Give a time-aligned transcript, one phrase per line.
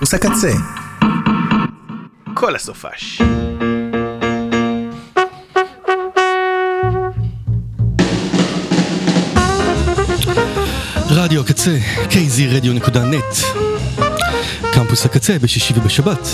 [0.00, 0.52] קמפוס הקצה.
[2.34, 3.22] כל הסופש.
[11.10, 11.78] רדיו הקצה,
[12.10, 13.44] kzradio.net
[14.72, 16.28] קמפוס הקצה בשישי ובשבת.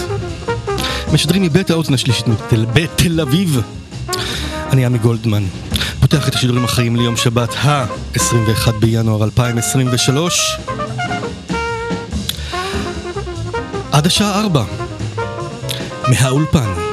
[1.13, 3.61] משדרים מבית האוזן השלישית בתל, בתל אביב.
[4.73, 5.45] אני עמי גולדמן.
[6.01, 10.57] פותח את השידורים החיים ליום שבת ה-21 בינואר 2023
[13.93, 14.65] עד השעה 4
[16.09, 16.86] מהאולפן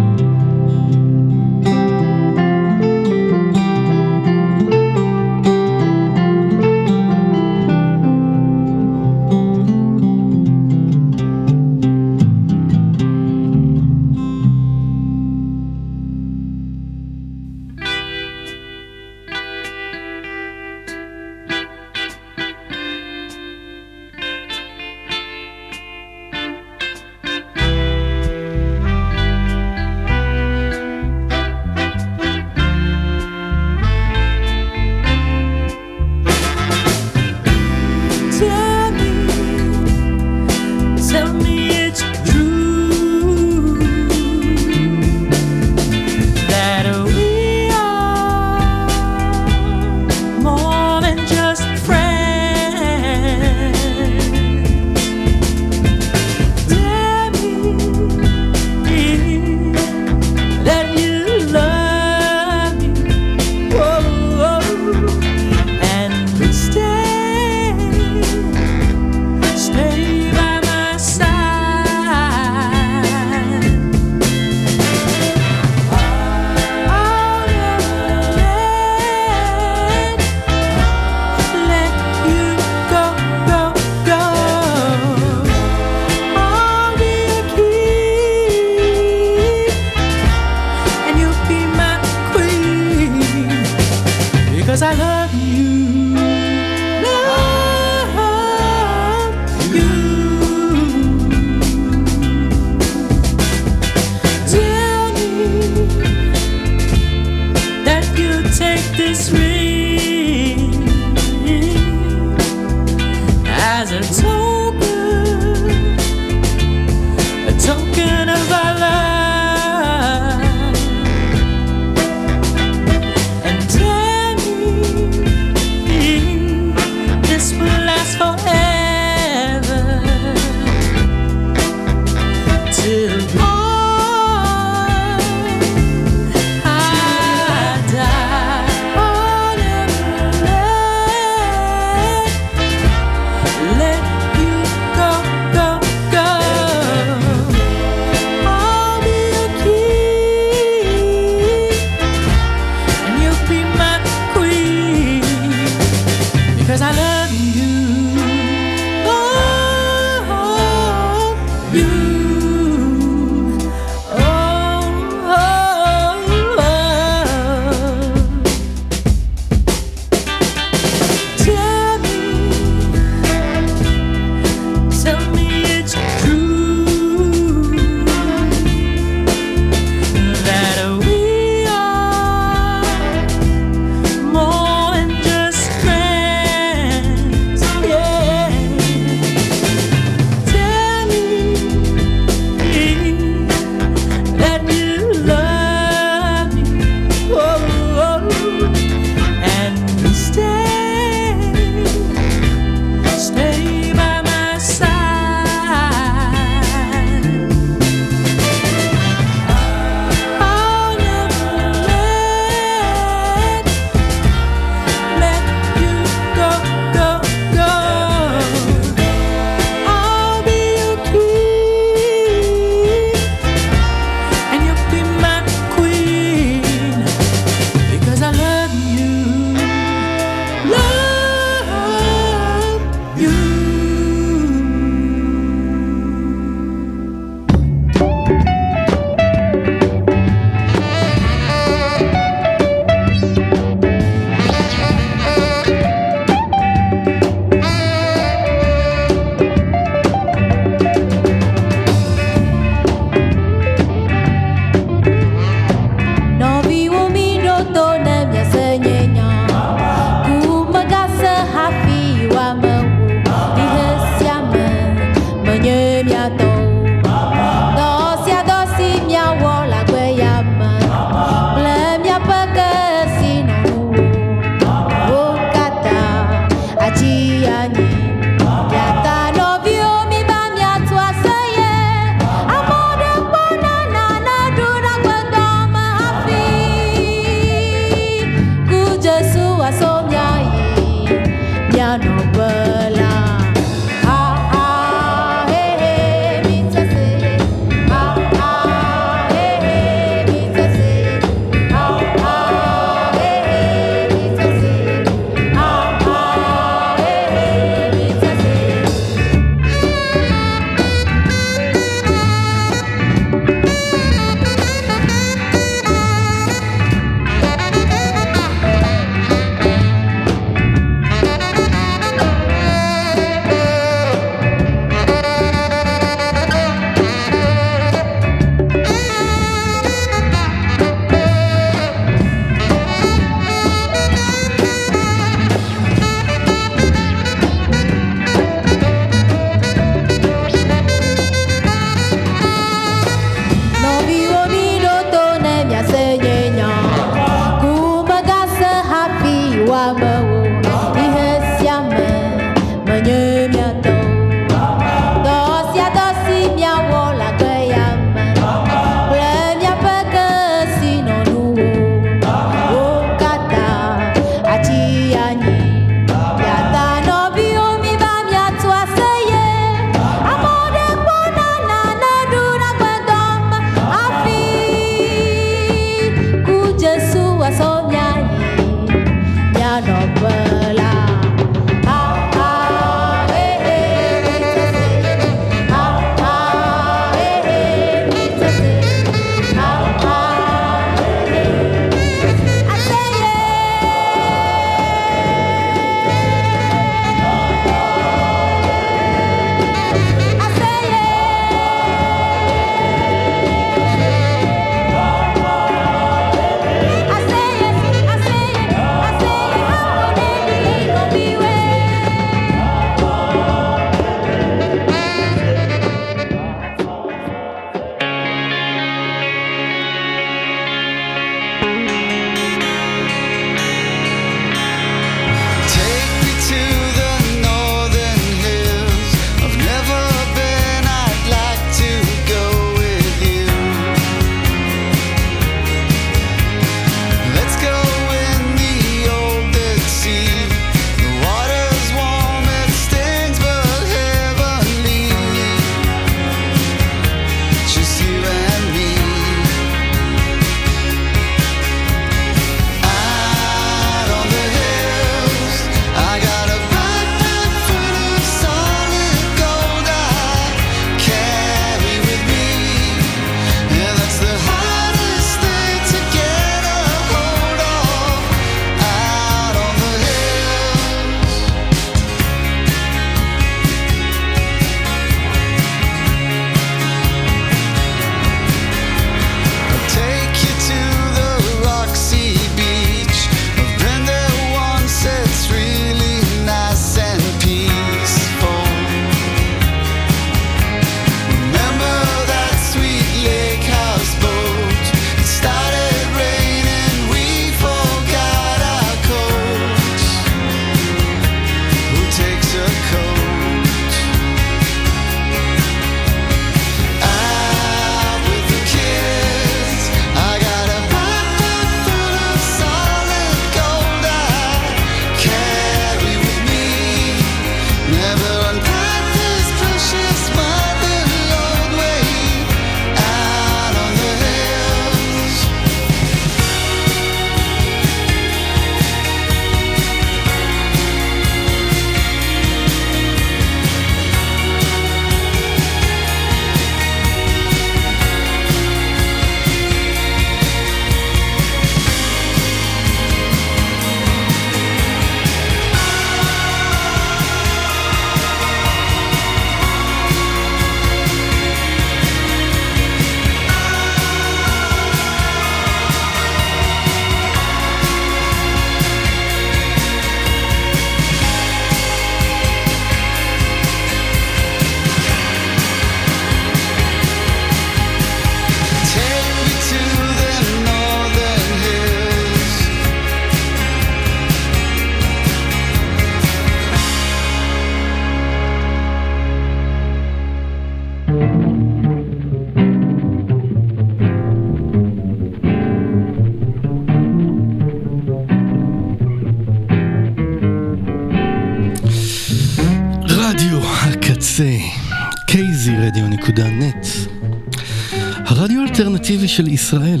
[599.38, 600.00] של ישראל.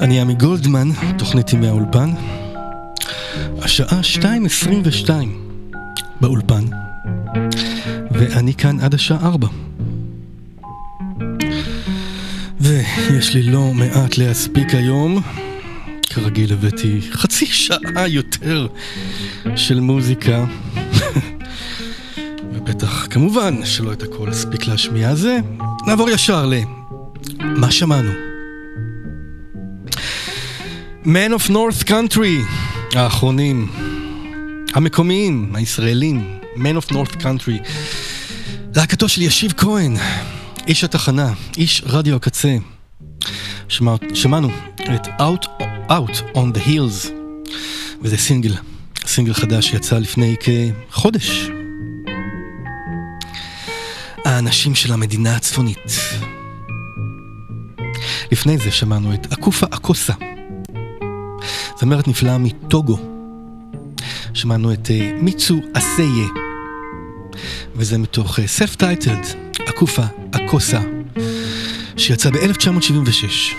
[0.00, 2.10] אני עמי גולדמן, תוכנית ימי האולפן.
[3.62, 4.00] השעה
[5.06, 5.10] 2.22
[6.20, 6.64] באולפן,
[8.10, 9.48] ואני כאן עד השעה 4.
[12.60, 15.22] ויש לי לא מעט להספיק היום.
[16.02, 18.66] כרגיל הבאתי חצי שעה יותר
[19.56, 20.44] של מוזיקה.
[22.52, 25.14] ובטח, כמובן, שלא את הכל אספיק להשמיע.
[25.14, 25.38] זה
[25.86, 26.46] נעבור ישר
[27.40, 28.10] למה שמענו.
[31.04, 32.44] Man of North Country,
[32.94, 33.72] האחרונים,
[34.74, 37.68] המקומיים, הישראלים, Man of North Country,
[38.76, 39.96] להקתו של ישיב כהן,
[40.66, 42.56] איש התחנה, איש רדיו הקצה.
[43.68, 44.48] שמע, שמענו
[44.94, 45.46] את Out,
[45.88, 47.08] Out on the Hills,
[48.02, 48.54] וזה סינגל,
[49.06, 51.53] סינגל חדש שיצא לפני כחודש.
[54.34, 55.78] האנשים של המדינה הצפונית.
[58.32, 60.12] לפני זה שמענו את אקופה אקוסה,
[61.80, 63.14] זמרת נפלאה מטוגו.
[64.34, 66.26] שמענו את uh, מיצו אסיה,
[67.76, 69.26] וזה מתוך סלף uh, טייטלד,
[69.68, 70.80] אקופה אקוסה,
[71.96, 73.54] שיצא ב-1976.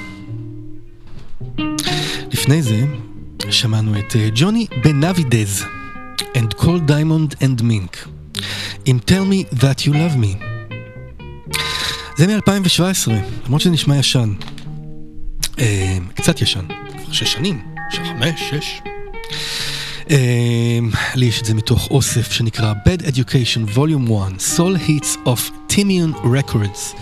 [2.31, 2.85] לפני זה
[3.49, 5.63] שמענו את uh, ג'וני בנאבידז,
[6.38, 8.09] And Call Diamond and Mink,
[8.85, 10.54] עם Tell Me That You Love Me.
[12.17, 13.12] זה מ-2017,
[13.45, 14.34] למרות שזה נשמע ישן.
[15.41, 15.58] Uh,
[16.15, 16.65] קצת ישן,
[17.04, 18.82] כבר שש שנים, חמש, שש.
[20.01, 20.12] Uh,
[21.15, 26.15] לי יש את זה מתוך אוסף שנקרא Bad Education Volume 1, Soul Hits of Timian
[26.23, 26.95] Records.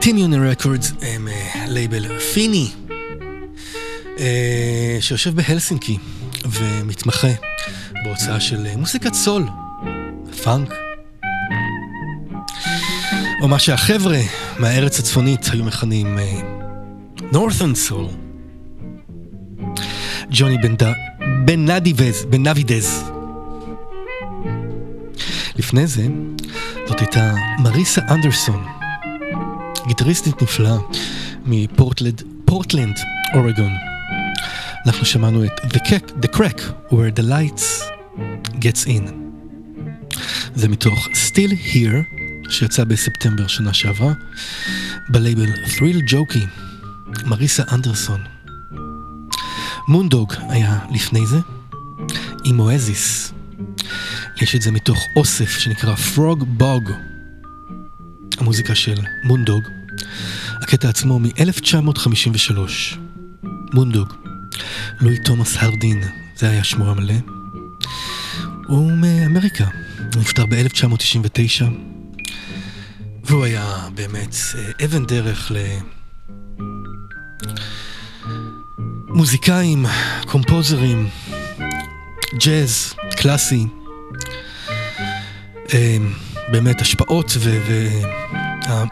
[0.00, 1.28] Timmion Records הם
[1.68, 2.68] label אה, פיני.
[4.16, 4.20] אה,
[5.00, 5.98] שיושב בהלסינקי
[6.44, 7.32] ומתמחה
[8.04, 9.46] בהוצאה של אה, מוסיקת סול,
[10.44, 10.83] פאנק.
[13.44, 14.20] או מה שהחבר'ה
[14.58, 18.14] מהארץ הצפונית היו מכנים אה, Northern Soul.
[20.30, 20.56] ג'וני
[21.44, 23.04] בנאדיבז, בנאבידז.
[25.56, 26.06] לפני זה,
[26.88, 28.64] זאת הייתה מריסה אנדרסון,
[29.86, 30.76] גיטריסטית נפלאה
[31.44, 32.96] מפורטלנד, פורטלנד,
[33.34, 33.72] אורגון.
[34.86, 37.82] אנחנו שמענו את The Crack, The Crack, Where the Lights
[38.60, 39.12] Gets In.
[40.54, 42.13] זה מתוך Still Here,
[42.48, 44.12] שיצא בספטמבר שנה שעברה,
[45.08, 46.46] בלייבל Thrill Jokey,
[47.26, 48.20] מריסה אנדרסון.
[49.88, 51.38] מונדוג היה לפני זה,
[52.44, 53.32] עם אואזיס.
[54.42, 56.90] יש את זה מתוך אוסף שנקרא פרוג בוג,
[58.38, 59.64] המוזיקה של מונדוג.
[60.62, 62.58] הקטע עצמו מ-1953.
[63.72, 64.08] מונדוג,
[65.00, 66.02] לואי תומאס הרדין,
[66.36, 67.14] זה היה שמו המלא.
[68.66, 69.64] הוא מאמריקה,
[69.98, 71.64] הוא נפטר ב-1999,
[73.26, 75.56] והוא היה באמת אה, אבן דרך ל...
[79.08, 79.86] מוזיקאים,
[80.26, 81.08] קומפוזרים,
[82.44, 83.66] ג'אז, קלאסי,
[86.52, 87.36] באמת השפעות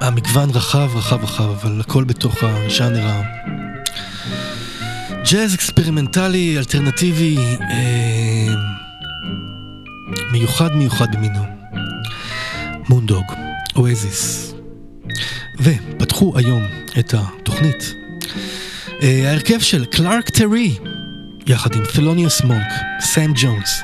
[0.01, 3.23] והמגוון רחב רחב רחב, אבל הכל בתוך הז'אנר
[5.31, 7.37] ג'אז אקספרימנטלי, אלטרנטיבי,
[10.33, 11.45] מיוחד מיוחד במינו.
[12.89, 13.25] מונדוג,
[13.77, 14.55] אואזיס.
[15.61, 16.63] ופתחו היום
[16.99, 17.95] את התוכנית
[19.03, 20.79] ההרכב של קלארק טרי,
[21.47, 23.81] יחד עם תלוניוס מונק, סאם ג'ונס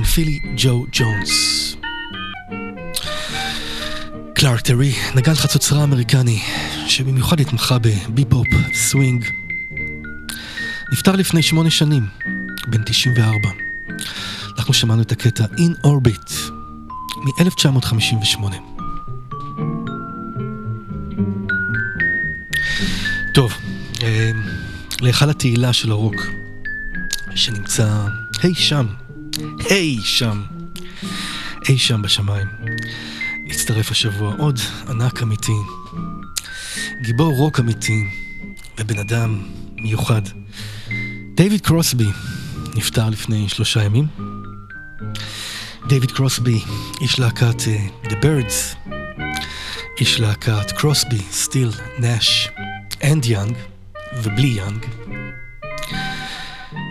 [0.00, 1.76] ופילי ג'ו ג'ונס.
[4.34, 6.42] קלארק טרי, נגן חצוצרה אמריקני,
[6.86, 9.24] שבמיוחד התמחה בביפופ, סווינג.
[10.92, 12.06] נפטר לפני שמונה שנים,
[12.66, 13.48] בן 94.
[14.58, 16.32] אנחנו שמענו את הקטע In Orbit
[17.16, 18.71] מ-1958.
[25.02, 26.14] להיכל התהילה של הרוק,
[27.34, 28.06] שנמצא
[28.44, 28.86] אי שם,
[29.70, 30.42] אי שם,
[31.68, 32.46] אי שם בשמיים.
[33.50, 35.52] הצטרף השבוע עוד ענק אמיתי,
[37.02, 38.04] גיבור רוק אמיתי
[38.78, 39.42] ובן אדם
[39.76, 40.22] מיוחד.
[41.34, 42.08] דייוויד קרוסבי
[42.74, 44.06] נפטר לפני שלושה ימים.
[45.88, 46.60] דייוויד קרוסבי,
[47.00, 48.90] איש להקת אה, The Byrds,
[50.00, 52.48] איש להקת קרוסבי, סטיל, נאש
[53.04, 53.71] אנד יאנג.
[54.16, 54.86] ובלי יאנג.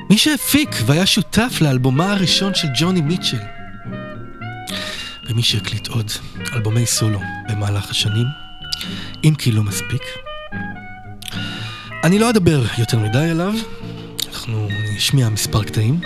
[0.10, 3.38] מי שהפיק והיה שותף לאלבומה הראשון של ג'וני מיטשל.
[5.30, 6.12] ומי שהקליט עוד
[6.54, 8.26] אלבומי סולו במהלך השנים,
[9.24, 10.02] אם כי לא מספיק.
[12.04, 13.54] אני לא אדבר יותר מדי עליו,
[14.28, 16.00] אנחנו נשמיע מספר קטעים,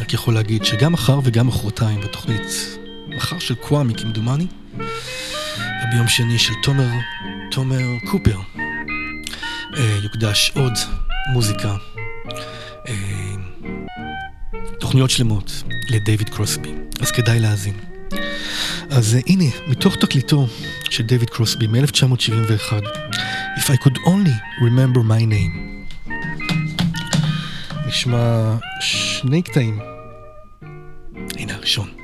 [0.00, 2.76] רק יכול להגיד שגם מחר וגם מחרתיים בתוכנית
[3.08, 4.46] מחר של קוואמי כמדומני,
[5.84, 6.88] וביום שני של תומר,
[7.50, 8.38] תומר קופר,
[10.02, 10.72] יוקדש עוד
[11.32, 11.76] מוזיקה,
[12.88, 13.34] אה,
[14.80, 17.74] תוכניות שלמות לדייוויד קרוסבי, אז כדאי להאזין.
[18.90, 20.46] אז uh, הנה, מתוך תקליטו
[20.90, 22.72] של דייוויד קרוסבי מ-1971,
[23.56, 25.70] If I could only remember my name.
[27.86, 29.78] נשמע שני קטעים.
[31.38, 31.99] הנה הראשון.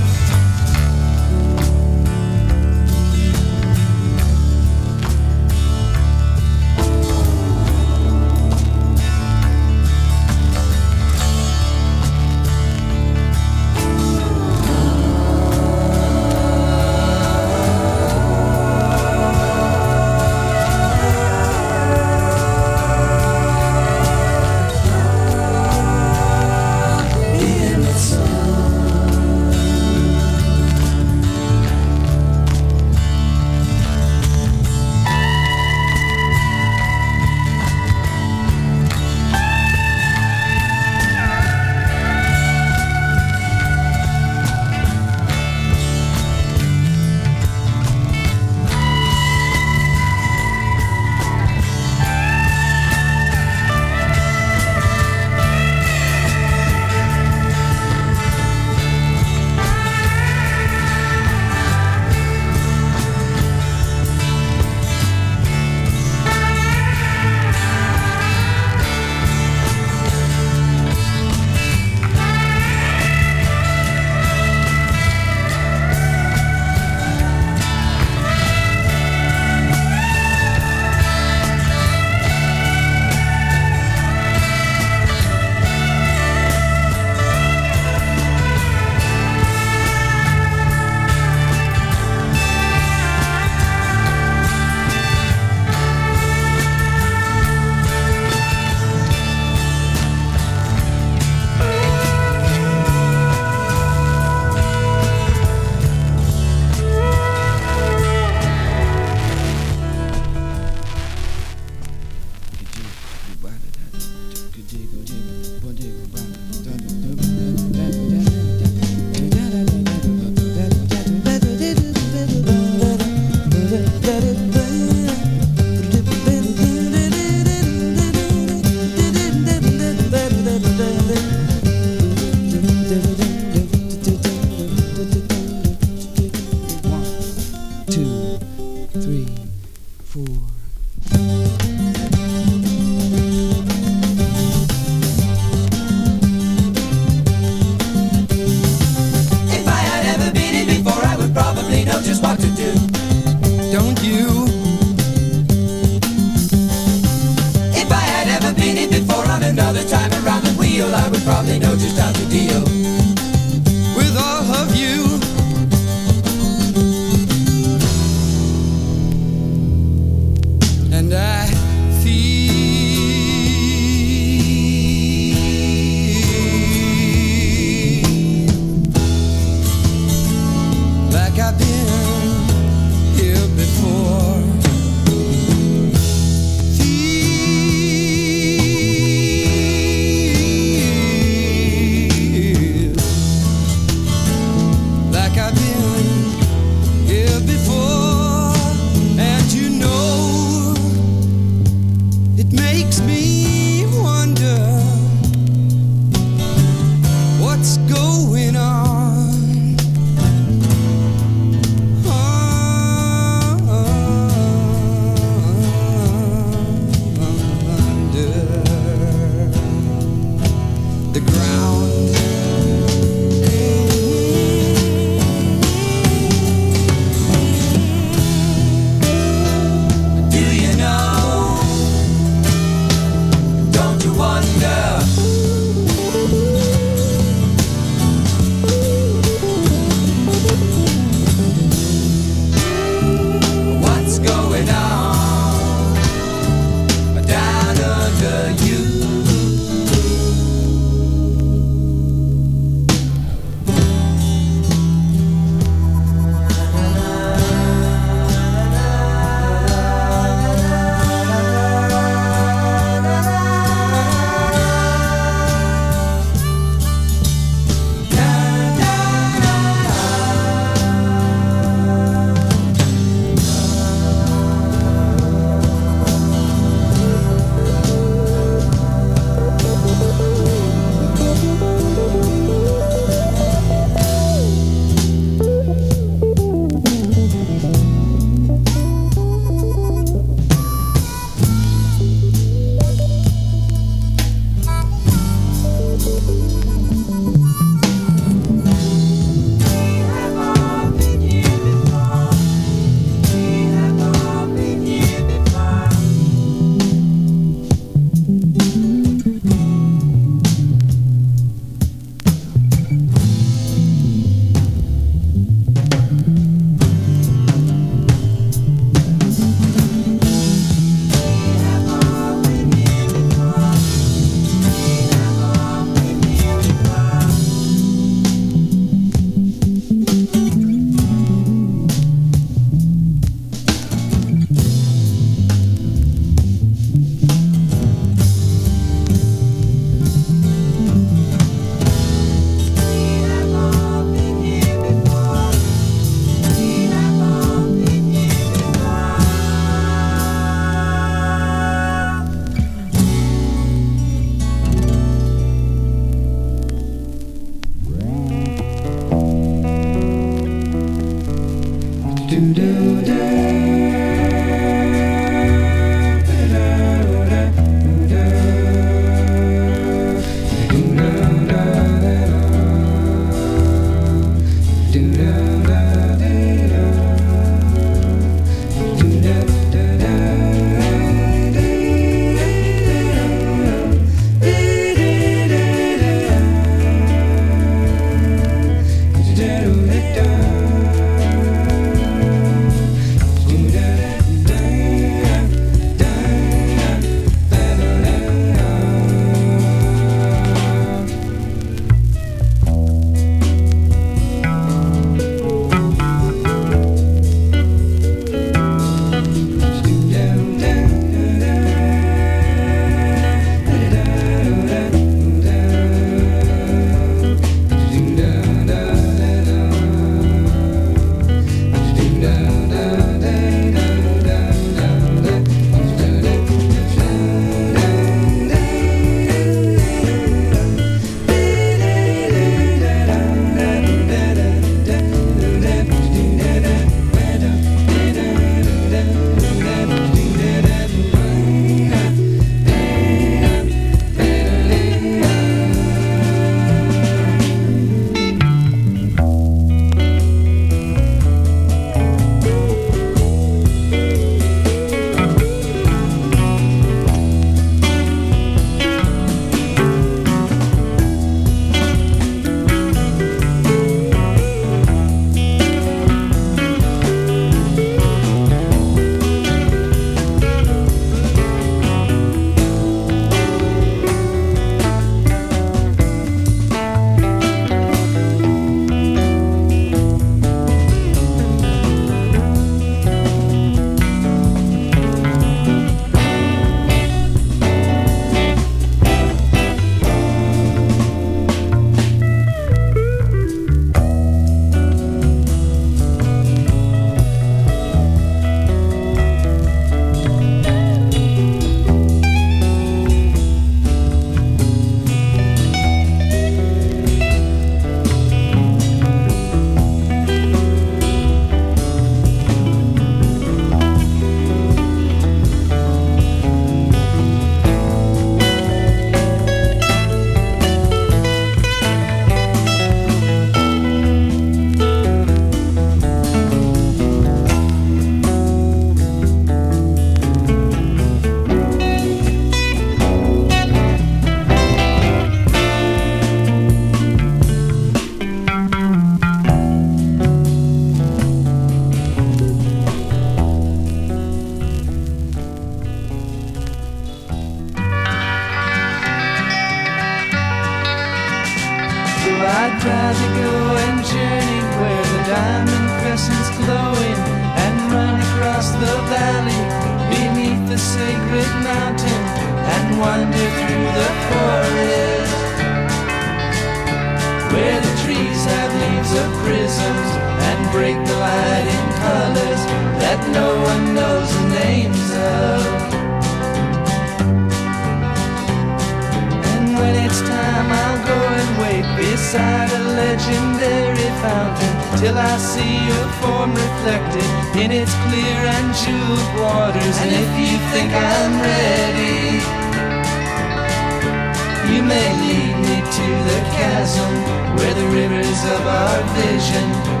[598.61, 600.00] Of our vision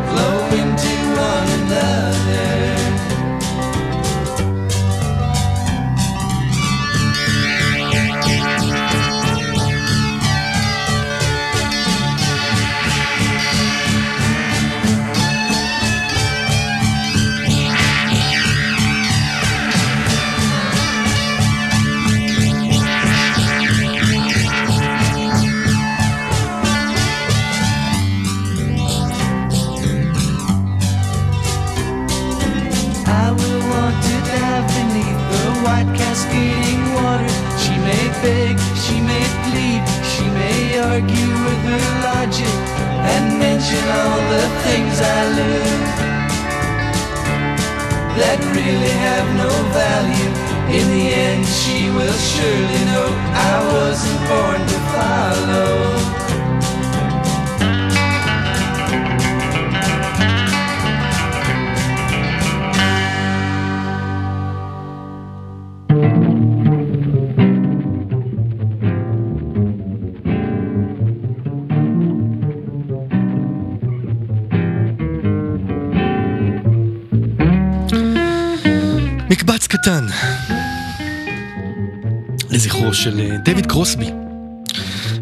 [83.81, 84.09] קרוסבי,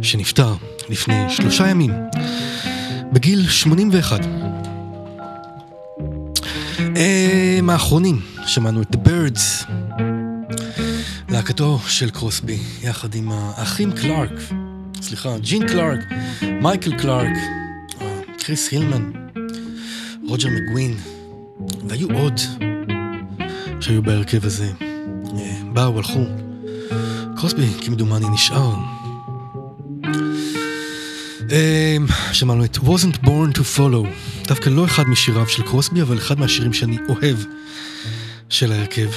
[0.01, 0.53] שנפטר
[0.89, 1.91] לפני שלושה ימים,
[3.14, 4.20] בגיל 81.
[6.95, 9.72] אה, מהאחרונים שמענו את The Birds,
[11.30, 14.39] להקתו של קרוסבי, יחד עם האחים קלארק,
[15.01, 15.99] סליחה, ג'ין קלארק,
[16.62, 17.38] מייקל קלארק,
[18.38, 19.12] קריס הילמן,
[20.28, 20.97] רוג'ר מגווין,
[21.88, 22.39] והיו עוד
[23.80, 24.72] שהיו בהרכב הזה.
[25.38, 26.49] אה, באו, הלכו.
[27.40, 28.76] קרוסבי, כמדומני, נשאר.
[31.52, 31.98] אה,
[32.32, 34.08] שמענו את wasn't born to follow,
[34.48, 37.38] דווקא לא אחד משיריו של קרוסבי, אבל אחד מהשירים שאני אוהב
[38.50, 39.10] של ההרכב.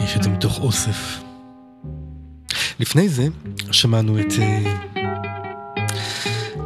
[0.00, 1.22] יש את זה מתוך אוסף.
[2.80, 3.26] לפני זה
[3.70, 4.32] שמענו את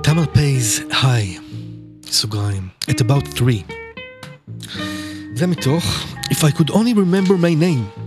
[0.03, 1.39] Tamalpais High,
[2.11, 3.55] סוגריים, At About 3.
[5.35, 5.85] זה מתוך
[6.31, 8.06] If I could only remember my name,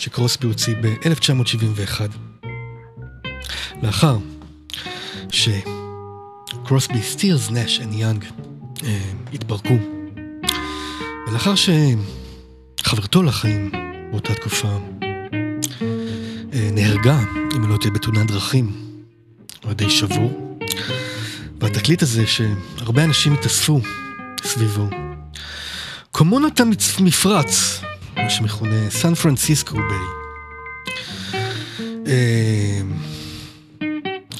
[0.00, 2.00] שקרוסבי הוציא ב-1971.
[3.82, 4.16] לאחר
[5.30, 8.24] שקרוסבי, סטילס, נש ויאנג
[8.84, 9.00] אה,
[9.32, 9.74] התפרקו,
[11.28, 11.54] ולאחר
[12.80, 13.70] שחברתו לחיים
[14.10, 14.78] באותה תקופה
[16.52, 17.18] אה, נהרגה,
[17.56, 18.72] אם לא תהיה בתאונת דרכים,
[19.64, 20.58] הוא די שבור,
[21.60, 23.80] והתקליט הזה שהרבה אנשים התאספו
[24.44, 24.88] סביבו,
[26.10, 27.80] קומונת המפרץ,
[28.22, 29.98] מה שמכונה סן פרנסיסקו ביי,
[32.06, 32.80] אה,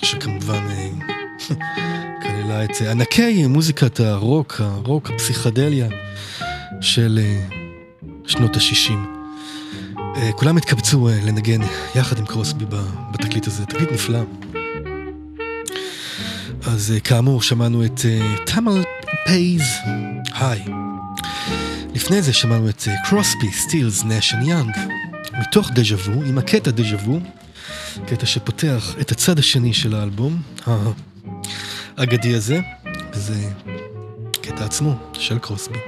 [0.02, 0.88] שכמובן אה,
[2.22, 5.88] כללה את ענקי מוזיקת הרוק, הרוק, הפסיכדליה
[6.80, 7.40] של אה,
[8.26, 8.92] שנות ה-60.
[10.36, 11.60] כולם התקבצו לנגן
[11.94, 12.64] יחד עם קרוסבי
[13.12, 14.20] בתקליט הזה, תקליט נפלא.
[16.66, 18.00] אז כאמור שמענו את
[18.46, 19.62] Tamalpais
[20.34, 20.89] High.
[21.94, 24.76] לפני זה שמענו את Crosby, Stills, Nash and Young,
[25.40, 27.20] מתוך דז'ה וו, עם הקטע דז'ה וו,
[28.06, 30.42] קטע שפותח את הצד השני של האלבום
[31.96, 32.60] האגדי הזה,
[33.12, 33.50] וזה
[34.32, 35.78] קטע עצמו של קרוסבי.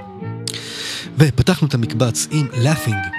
[1.19, 3.17] ופתחנו את המקבץ עם Laughing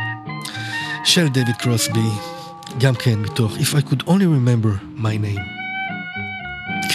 [1.06, 2.10] של דויד קרוסבי,
[2.80, 5.42] גם כן מתוך If I could only remember my name.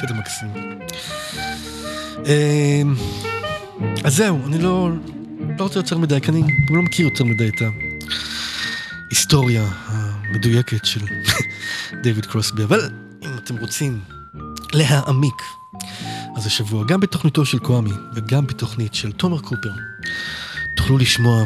[0.00, 0.78] קטע מקסים.
[4.04, 4.90] אז זהו, אני לא,
[5.58, 7.62] לא רוצה יותר מדי, כי אני לא מכיר יותר מדי את
[9.06, 11.00] ההיסטוריה המדויקת של
[12.02, 12.90] דיוויד קרוסבי, אבל
[13.22, 14.00] אם אתם רוצים
[14.72, 15.42] להעמיק,
[16.36, 19.72] אז השבוע, גם בתוכניתו של קוואמי וגם בתוכנית של תומר קופר,
[20.76, 21.44] תוכלו לשמוע,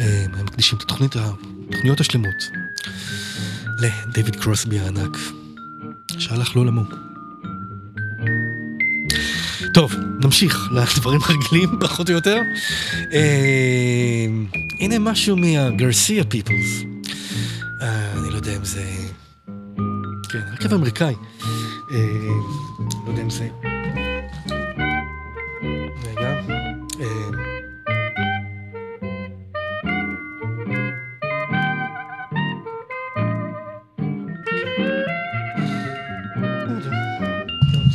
[0.00, 2.50] אה, הם מקדישים את התוכנית, התוכניות השלמות
[3.80, 5.16] לדיוויד קרוסבי הענק.
[6.18, 7.13] שהלך לעולמו.
[9.74, 9.94] טוב,
[10.24, 12.36] נמשיך לדברים הרגילים, פחות או יותר.
[13.12, 14.26] אה,
[14.80, 16.24] הנה משהו מהגרסיה.
[17.82, 18.84] אה, אני לא יודע אם זה...
[20.28, 21.14] כן, הרכב אמריקאי.
[21.90, 21.96] אה,
[23.06, 23.48] לא יודע אם זה...
[26.04, 26.40] רגע.
[27.00, 27.30] אה,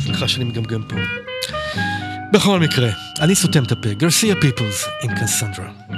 [0.04, 0.96] סליחה שאני מגמגם פה.
[2.32, 2.88] בכל מקרה,
[3.20, 3.94] אני סותם את הפה.
[3.94, 5.89] גרסיה פיפלס עם קסנדרה.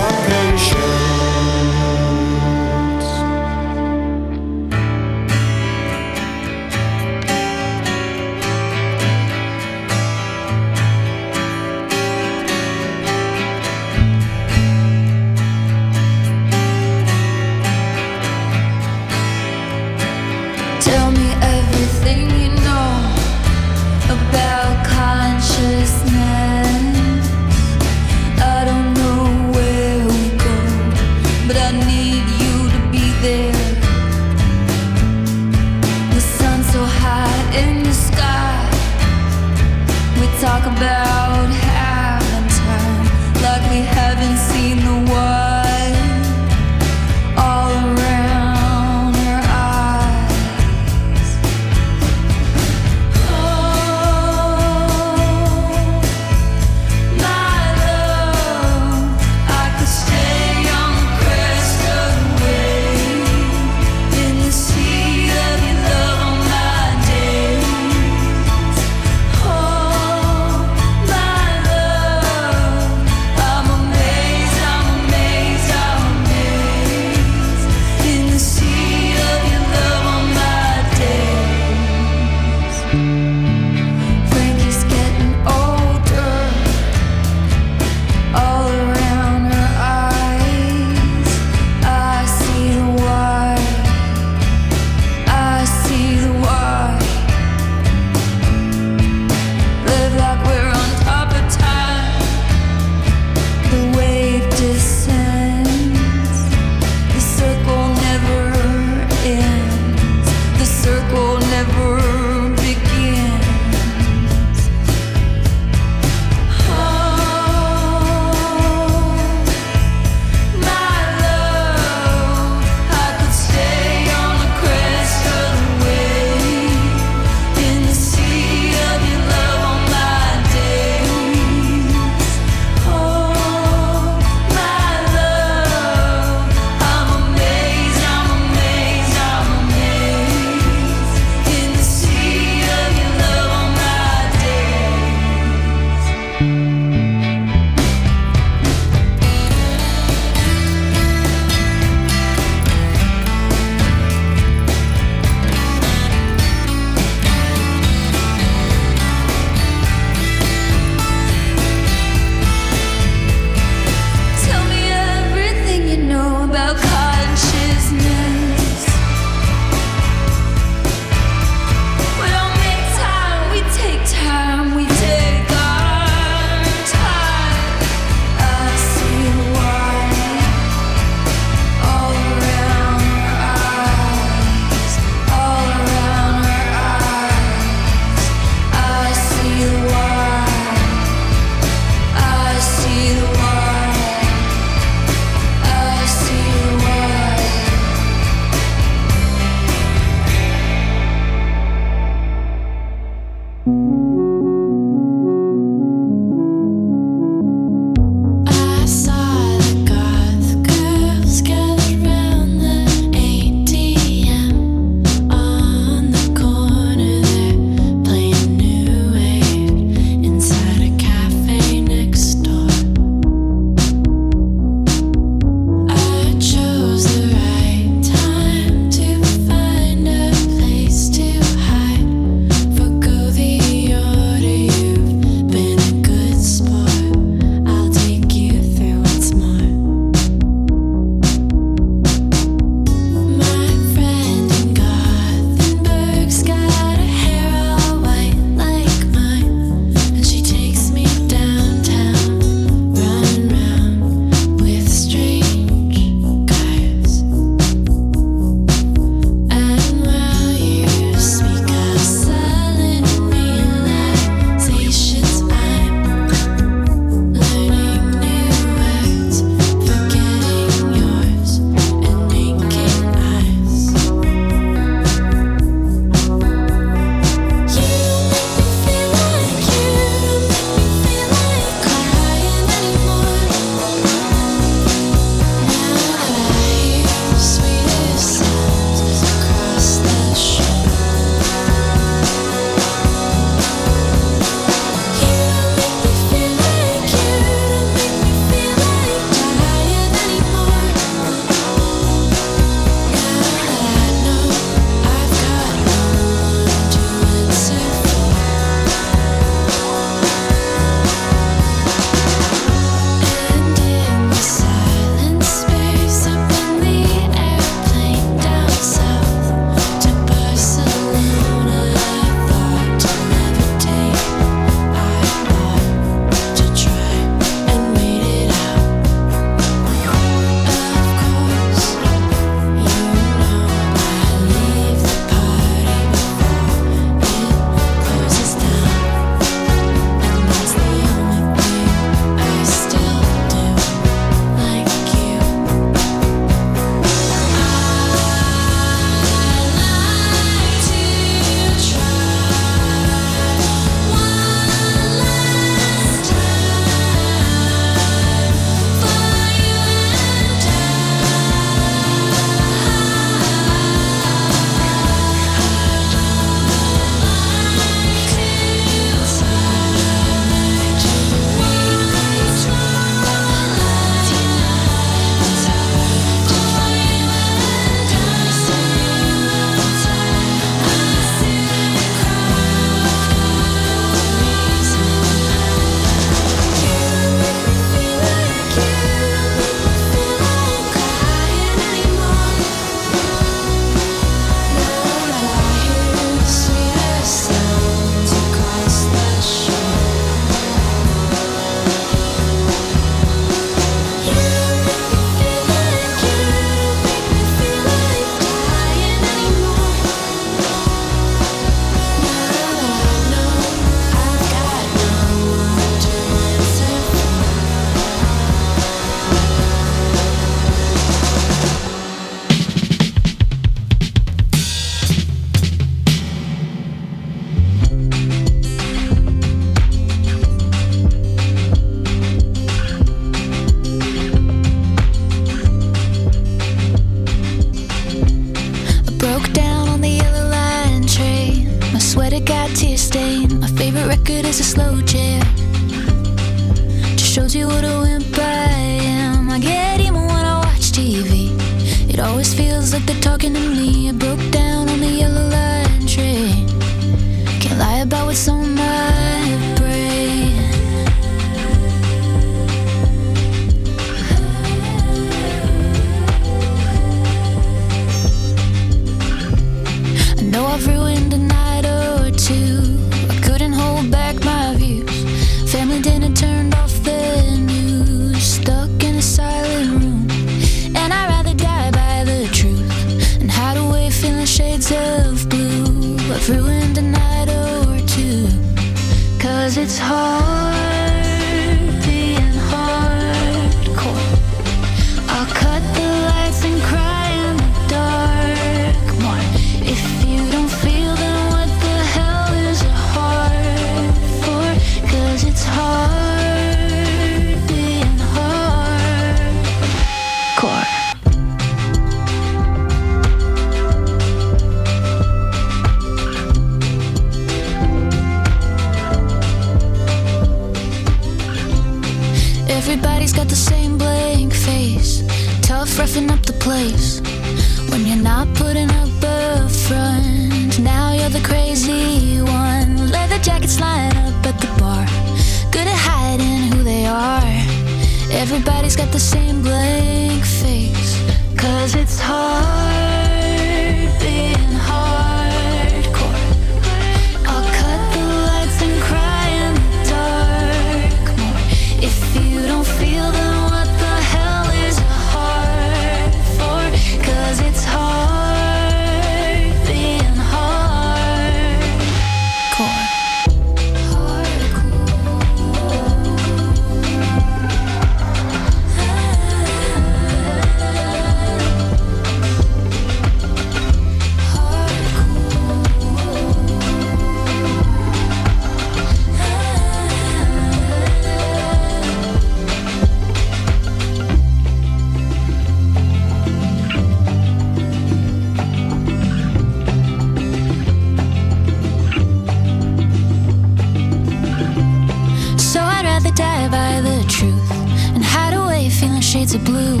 [599.54, 600.00] of blue.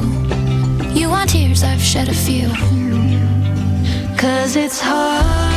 [0.98, 2.48] You want tears, I've shed a few.
[4.16, 5.53] Cause it's hard.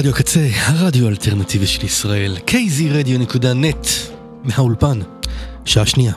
[0.00, 3.88] רדיו הקצה, הרדיו האלטרנטיבי של ישראל, kzradio.net,
[4.44, 4.98] מהאולפן,
[5.64, 6.12] שעה שנייה.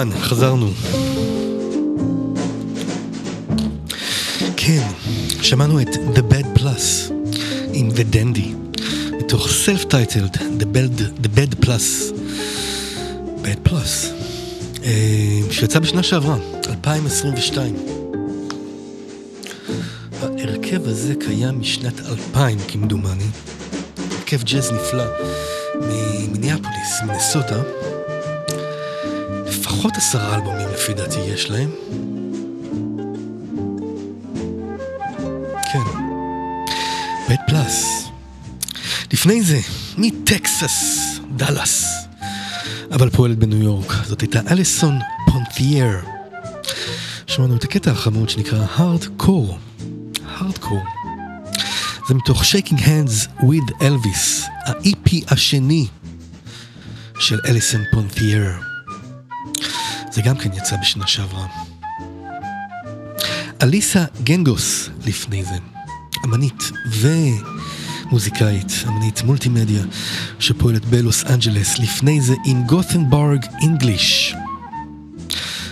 [0.00, 0.70] האולפן, חזרנו.
[4.56, 4.86] כן,
[5.42, 7.12] שמענו את The Bad Plus
[7.72, 8.80] עם The Dandy,
[9.18, 12.12] מתוך Self-Titled The Bad, The Bad Plus.
[13.42, 14.06] Bad Plus,
[14.84, 16.36] אה, שיצא בשנה שעברה,
[16.68, 17.74] 2022.
[20.22, 23.28] ההרכב הזה קיים משנת 2000 כמדומני.
[24.10, 25.04] הרכב ג'אז נפלא
[25.74, 27.79] ממיניאפוליס, מנסוטה.
[29.80, 31.70] לפחות עשרה אלבומים לפי דעתי יש להם.
[35.72, 35.82] כן.
[37.28, 38.04] בית פלאס.
[39.12, 39.58] לפני זה,
[39.98, 41.86] מטקסס, דאלאס,
[42.92, 43.92] אבל פועלת בניו יורק.
[44.04, 44.98] זאת הייתה אליסון
[45.32, 46.00] פונטייר.
[47.26, 49.54] שמענו את הקטע החמוד שנקרא Hardcore.
[50.38, 50.88] Hardcore.
[52.08, 55.86] זה מתוך Shaking Hands with Elvis, ה-EP השני
[57.18, 58.69] של אליסון פונטייר.
[60.10, 61.46] זה גם כן יצא בשנה שעברה.
[63.62, 65.54] אליסה גנגוס לפני זה,
[66.24, 66.62] אמנית
[68.06, 69.82] ומוזיקאית, אמנית מולטימדיה,
[70.38, 74.34] שפועלת בלוס אנג'לס, לפני זה עם Gothenburg English.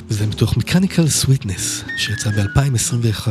[0.08, 3.28] וזה מתוך Mechanical Sweetness, שיצא ב-2021.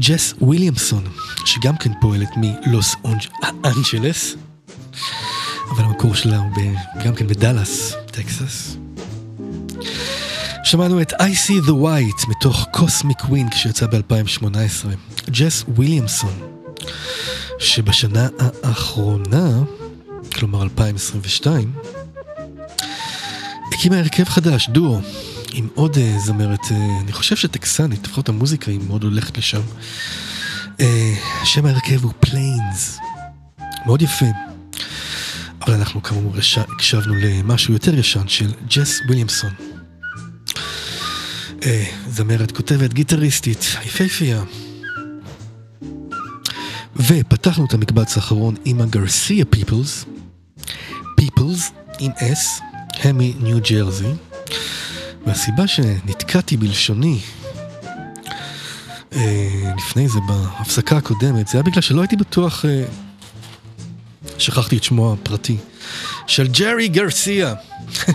[0.00, 1.04] ג'ס וויליאמסון,
[1.44, 2.96] שגם כן פועלת מלוס
[3.64, 4.36] אנג'לס,
[5.76, 6.50] אבל המקור שלה הוא
[7.04, 8.76] גם כן בדאלאס, טקסס.
[10.64, 14.86] שמענו את I See the White מתוך Cosmic Wink שיצא ב-2018.
[15.30, 16.34] ג'ס וויליאמסון,
[17.58, 18.28] שבשנה
[18.62, 19.62] האחרונה,
[20.34, 21.72] כלומר 2022,
[23.72, 25.00] הקימה הרכב חדש, דואו,
[25.52, 26.72] עם עוד uh, זמרת, uh,
[27.02, 29.60] אני חושב שטקסנית, לפחות המוזיקה היא מאוד הולכת לשם.
[30.78, 30.82] Uh,
[31.44, 32.98] שם ההרכב הוא Plains,
[33.86, 34.51] מאוד יפה.
[35.66, 39.50] אבל אנחנו כאמור הקשבנו למשהו יותר ישן של ג'ס וויליאמסון.
[41.64, 44.42] אה, זמרת, כותבת, גיטריסטית, יפהפייה.
[46.96, 50.04] ופתחנו את המקבץ האחרון עם ה Garcia Peoples,
[51.16, 52.60] פיפלס עם אס,
[53.02, 54.12] הם מניו ג'רזי,
[55.26, 57.20] והסיבה שנתקעתי בלשוני
[59.12, 62.84] אה, לפני זה בהפסקה הקודמת, זה היה בגלל שלא הייתי בטוח, אה,
[64.42, 65.56] שכחתי את שמו הפרטי,
[66.26, 67.54] של ג'רי גרסיה,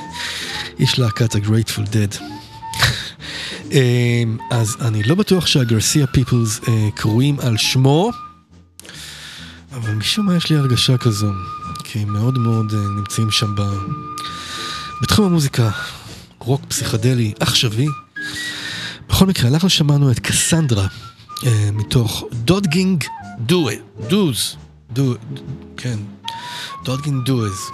[0.79, 2.21] איש להקת ה-Grateful Dead.
[3.71, 8.11] אמ, אז אני לא בטוח שהגרסיה פיפלס אה, קרויים על שמו,
[9.71, 11.31] אבל משום מה יש לי הרגשה כזו,
[11.83, 13.61] כי הם מאוד מאוד אה, נמצאים שם ב...
[15.01, 15.69] בתחום המוזיקה,
[16.39, 17.87] רוק פסיכדלי עכשווי.
[19.09, 20.87] בכל מקרה, אנחנו שמענו את קסנדרה
[21.45, 23.03] אה, מתוך Dodging
[24.09, 24.57] Dues,
[24.91, 25.13] Du,
[25.77, 25.99] כן,
[26.83, 27.71] Dodging Dues,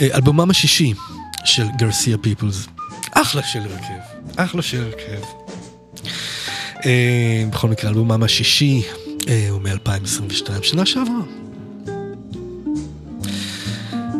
[0.00, 0.94] אלבומם השישי
[1.44, 2.66] של Garcia Peoples.
[3.12, 4.16] אחלה של הרכב.
[4.36, 5.22] אחלה של הרכב.
[6.86, 8.82] אה, בכל מקרה, אלבומם השישי
[9.28, 11.22] אה, הוא מ-2022, שנה שעברה.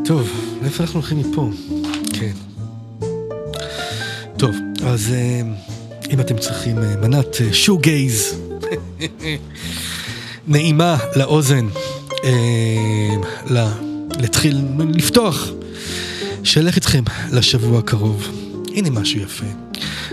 [0.04, 0.30] טוב,
[0.62, 1.50] לאיפה אנחנו הולכים מפה?
[2.12, 2.32] כן.
[4.36, 5.40] טוב, אז אה,
[6.10, 8.40] אם אתם צריכים מנת שו גייז
[10.48, 11.68] נעימה לאוזן,
[14.20, 14.60] להתחיל
[14.94, 15.48] לפתוח,
[16.44, 18.28] שילך איתכם לשבוע הקרוב.
[18.74, 19.46] הנה משהו יפה.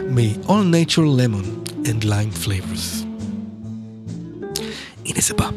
[0.09, 3.05] מ-All Natural Lemon and Lime Flavors.
[5.05, 5.49] הנה זה בא.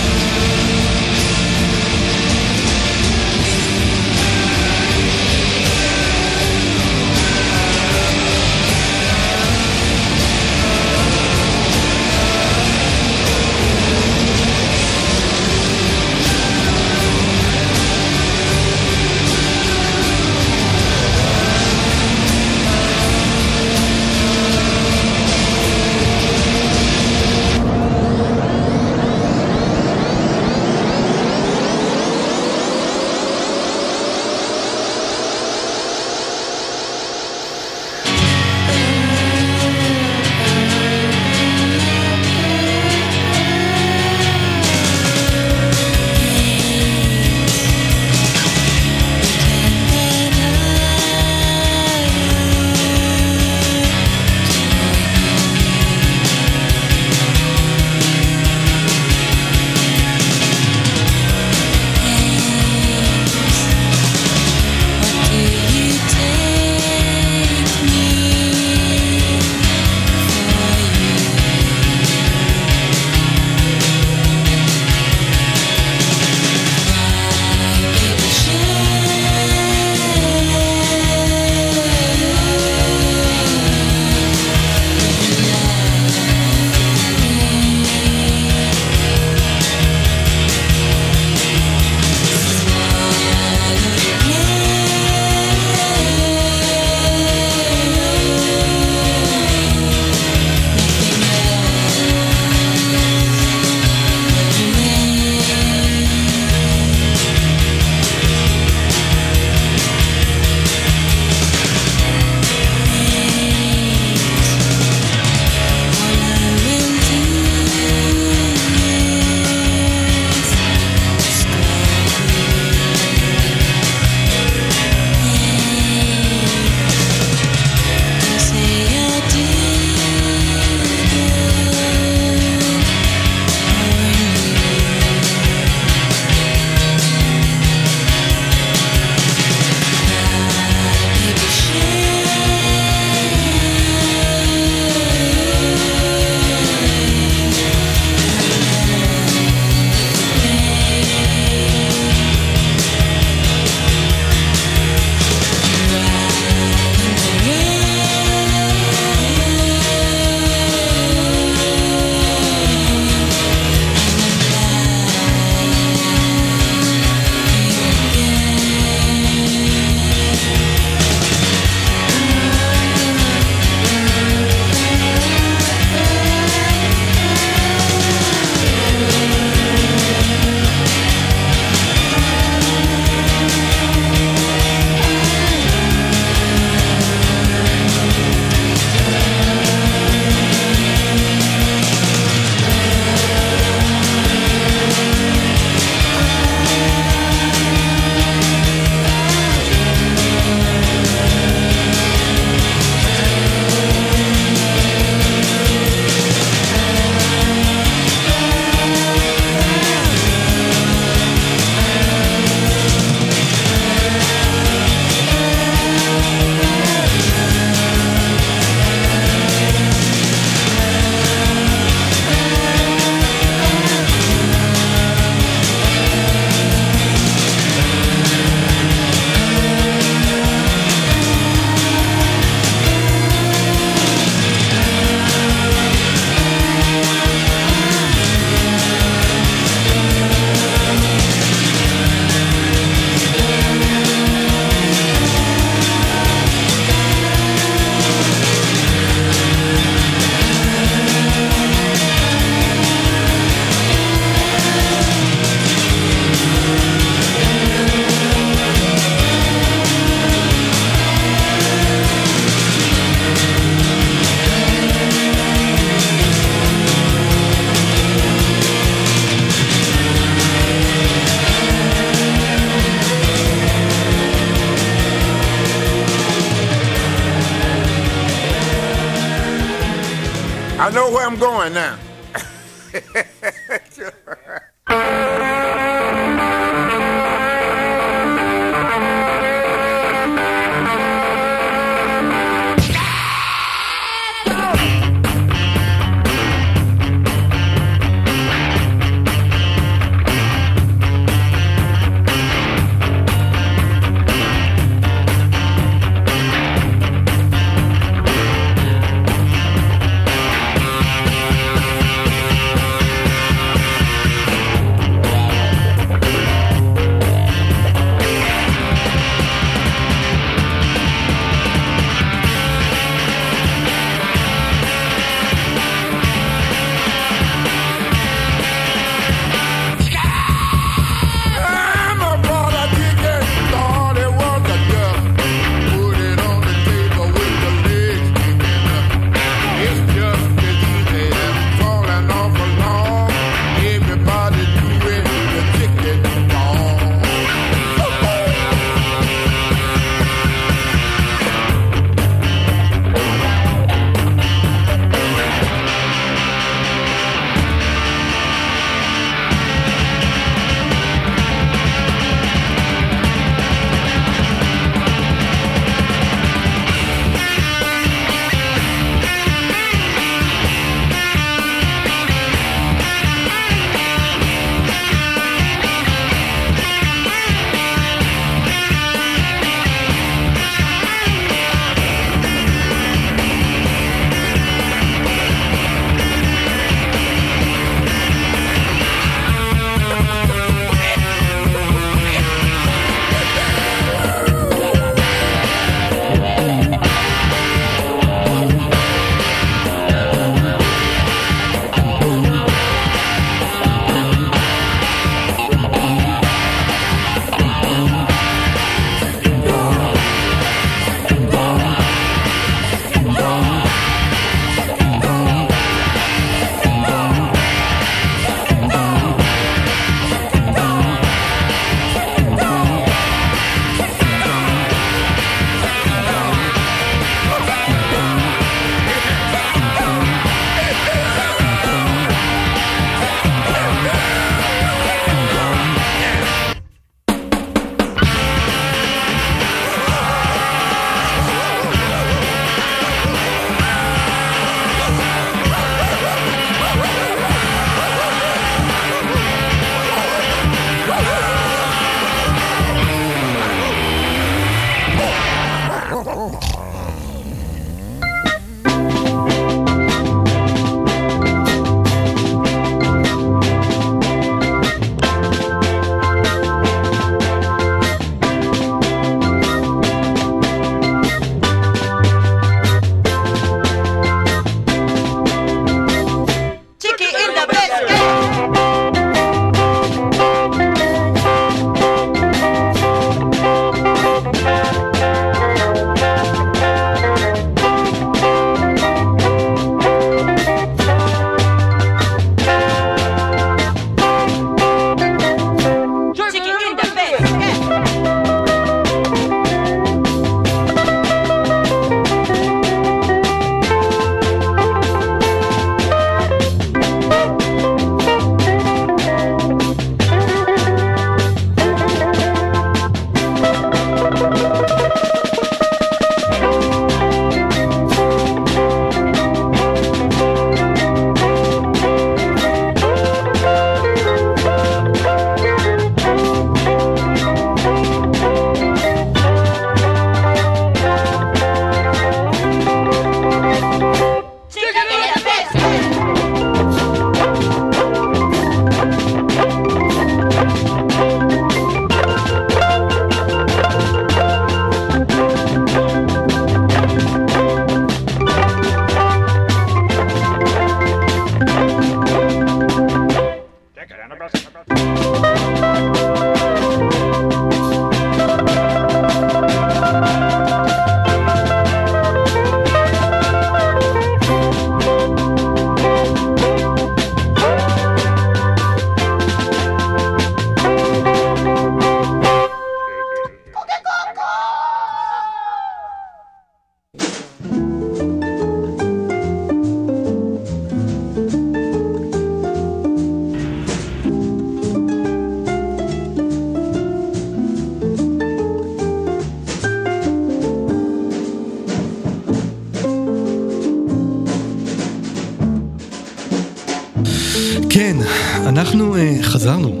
[598.78, 600.00] אנחנו uh, חזרנו.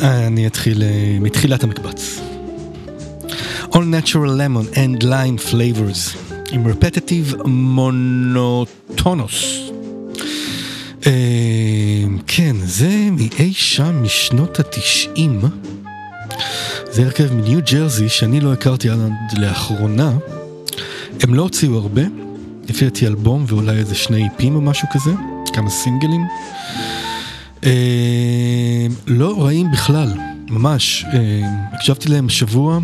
[0.00, 0.84] אני אתחיל uh,
[1.20, 2.20] מתחילת המקבץ.
[3.62, 6.16] All natural lemon and lime flavors
[6.52, 9.70] עם repetitive monotonous.
[11.00, 11.06] Uh,
[12.26, 15.40] כן, זה מאי שם משנות התשעים.
[16.90, 18.98] זה הרכב מניו ג'רזי שאני לא הכרתי עד
[19.38, 20.12] לאחרונה.
[21.20, 22.02] הם לא הוציאו הרבה,
[22.68, 25.10] לפי דעתי אלבום ואולי איזה שני איפים או משהו כזה,
[25.58, 26.26] כמה סינגלים.
[27.64, 30.12] אה, לא רעים בכלל,
[30.48, 31.04] ממש.
[31.12, 31.18] אה,
[31.72, 32.78] הקשבתי להם שבוע,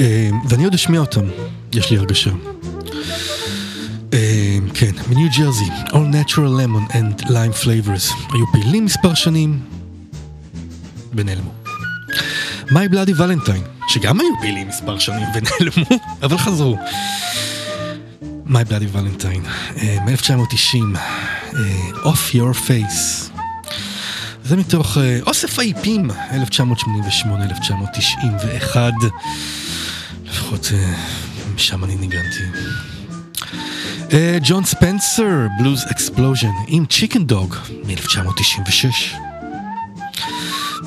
[0.00, 1.24] אה, ואני עוד אשמיע אותם,
[1.72, 2.30] יש לי הרגשה.
[4.14, 9.60] אה, כן, מניו ג'רזי, All Natural Lemon and Lime Flavors, היו פעילים מספר שנים,
[11.14, 11.50] ונעלמו.
[12.68, 16.76] My Bloody Valentine, שגם היו פעילים מספר שנים ונעלמו, אבל חזרו.
[18.48, 19.44] My Bloody Valentine,
[19.76, 21.00] אה, מ-1990, אה,
[22.04, 23.30] Off Your Face.
[24.44, 26.14] זה מתוך אה, אוסף ה EPים, 1988-1991.
[30.24, 30.72] לפחות
[31.54, 32.42] משם אני ניגנתי.
[34.42, 38.86] Jon Spencer Blues Explosion, עם Chicken Dog, מ-1996.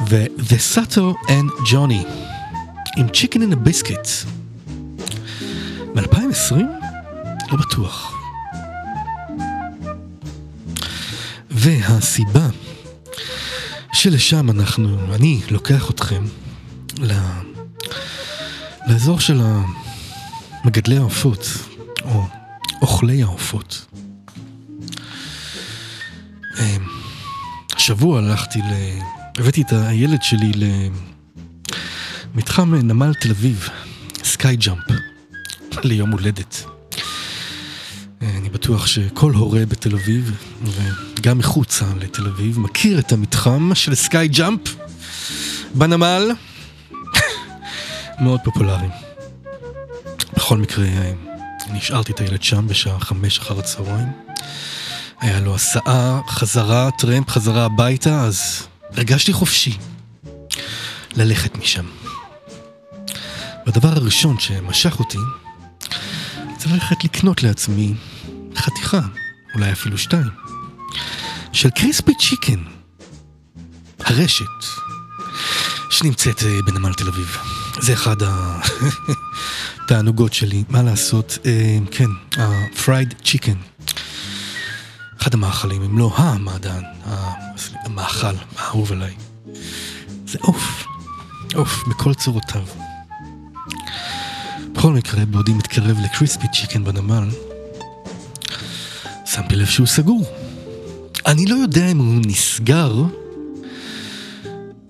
[0.10, 2.06] ו-The Sato and Johnny,
[2.98, 4.41] עם Chicken in a Biscuit.
[7.52, 8.14] לא בטוח.
[11.50, 12.48] והסיבה
[13.94, 16.24] שלשם אנחנו, אני לוקח אתכם
[17.00, 17.12] ל...
[18.88, 19.42] לאזור של
[20.66, 21.48] מגדלי העופות,
[22.06, 22.28] או
[22.82, 23.86] אוכלי העופות.
[26.60, 26.86] אמ,
[27.76, 29.00] השבוע הלכתי ל...
[29.38, 30.52] הבאתי את הילד שלי
[32.36, 33.70] למתחם נמל תל אביב,
[34.24, 34.84] סקאי ג'אמפ,
[35.84, 36.66] ליום הולדת.
[38.62, 40.32] בטוח שכל הורה בתל אביב,
[40.64, 44.60] וגם מחוצה לתל אביב, מכיר את המתחם של סקאי ג'אמפ
[45.74, 46.32] בנמל.
[48.24, 48.88] מאוד פופולרי.
[50.34, 50.86] בכל מקרה,
[51.70, 54.08] אני השארתי את הילד שם בשעה חמש אחר הצהריים.
[55.22, 59.78] היה לו הסעה, חזרה, טרמפ, חזרה הביתה, אז הרגשתי חופשי
[61.16, 61.86] ללכת משם.
[63.66, 65.18] והדבר הראשון שמשך אותי,
[66.60, 67.94] זה ללכת לקנות לעצמי
[68.62, 69.00] חתיכה,
[69.56, 70.30] אולי אפילו שתיים,
[71.54, 72.60] של קריספי צ'יקן,
[74.00, 74.46] הרשת,
[75.90, 77.38] שנמצאת אה, בנמל תל אביב.
[77.80, 78.16] זה אחד
[79.86, 83.58] התענוגות שלי, מה לעשות, אה, כן, ה fried chicken.
[85.22, 86.82] אחד המאכלים, אם לא המעדן,
[87.86, 89.16] המאכל האהוב עליי.
[90.28, 90.86] זה עוף,
[91.56, 92.64] עוף בכל צורותיו.
[94.74, 97.30] בכל מקרה, בעודי מתקרב ל Crispy Chicken בנמל,
[99.36, 100.26] שמתי לב שהוא סגור.
[101.26, 103.04] אני לא יודע אם הוא נסגר,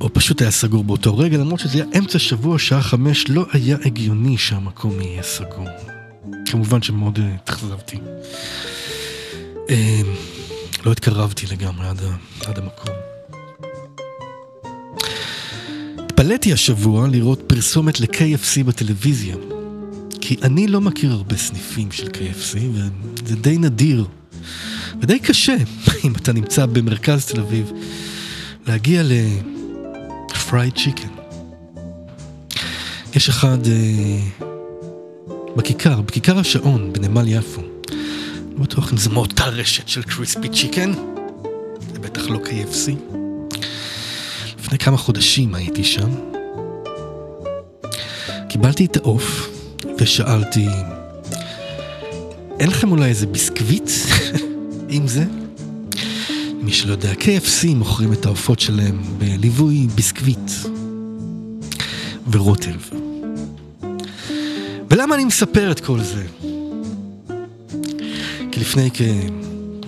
[0.02, 3.78] או פשוט היה סגור באותו רגע, למרות שזה היה אמצע שבוע, שעה חמש, לא היה
[3.86, 5.68] הגיוני שהמקום יהיה סגור.
[6.46, 7.98] כמובן שמאוד uh, התאכזבתי.
[9.68, 9.72] Uh,
[10.86, 12.02] לא התקרבתי לגמרי עד,
[12.46, 12.96] עד המקום.
[15.98, 19.36] התפלאתי השבוע לראות פרסומת ל-KFC בטלוויזיה.
[20.22, 22.58] כי אני לא מכיר הרבה סניפים של KFC,
[23.24, 24.06] וזה די נדיר.
[25.00, 25.56] ודי קשה,
[26.06, 27.72] אם אתה נמצא במרכז תל אביב,
[28.68, 31.08] להגיע לפרייד צ'יקן.
[33.16, 34.48] יש אחד אה,
[35.56, 37.62] בכיכר, בכיכר השעון, בנמל יפו.
[38.52, 40.92] לא בטוח אם זה מאותה רשת של קריספי צ'יקן,
[41.94, 43.16] זה בטח לא KFC.
[44.60, 46.10] לפני כמה חודשים הייתי שם.
[48.50, 49.50] קיבלתי את העוף
[49.98, 50.68] ושאלתי,
[52.60, 53.90] אין לכם אולי איזה ביסקוויט
[54.92, 55.26] עם זה?
[56.62, 60.52] מי שלא יודע, KFC מוכרים את העופות שלהם בליווי ביסקוויט
[62.32, 62.76] ורוטב.
[64.90, 66.26] ולמה אני מספר את כל זה?
[68.52, 68.90] כי לפני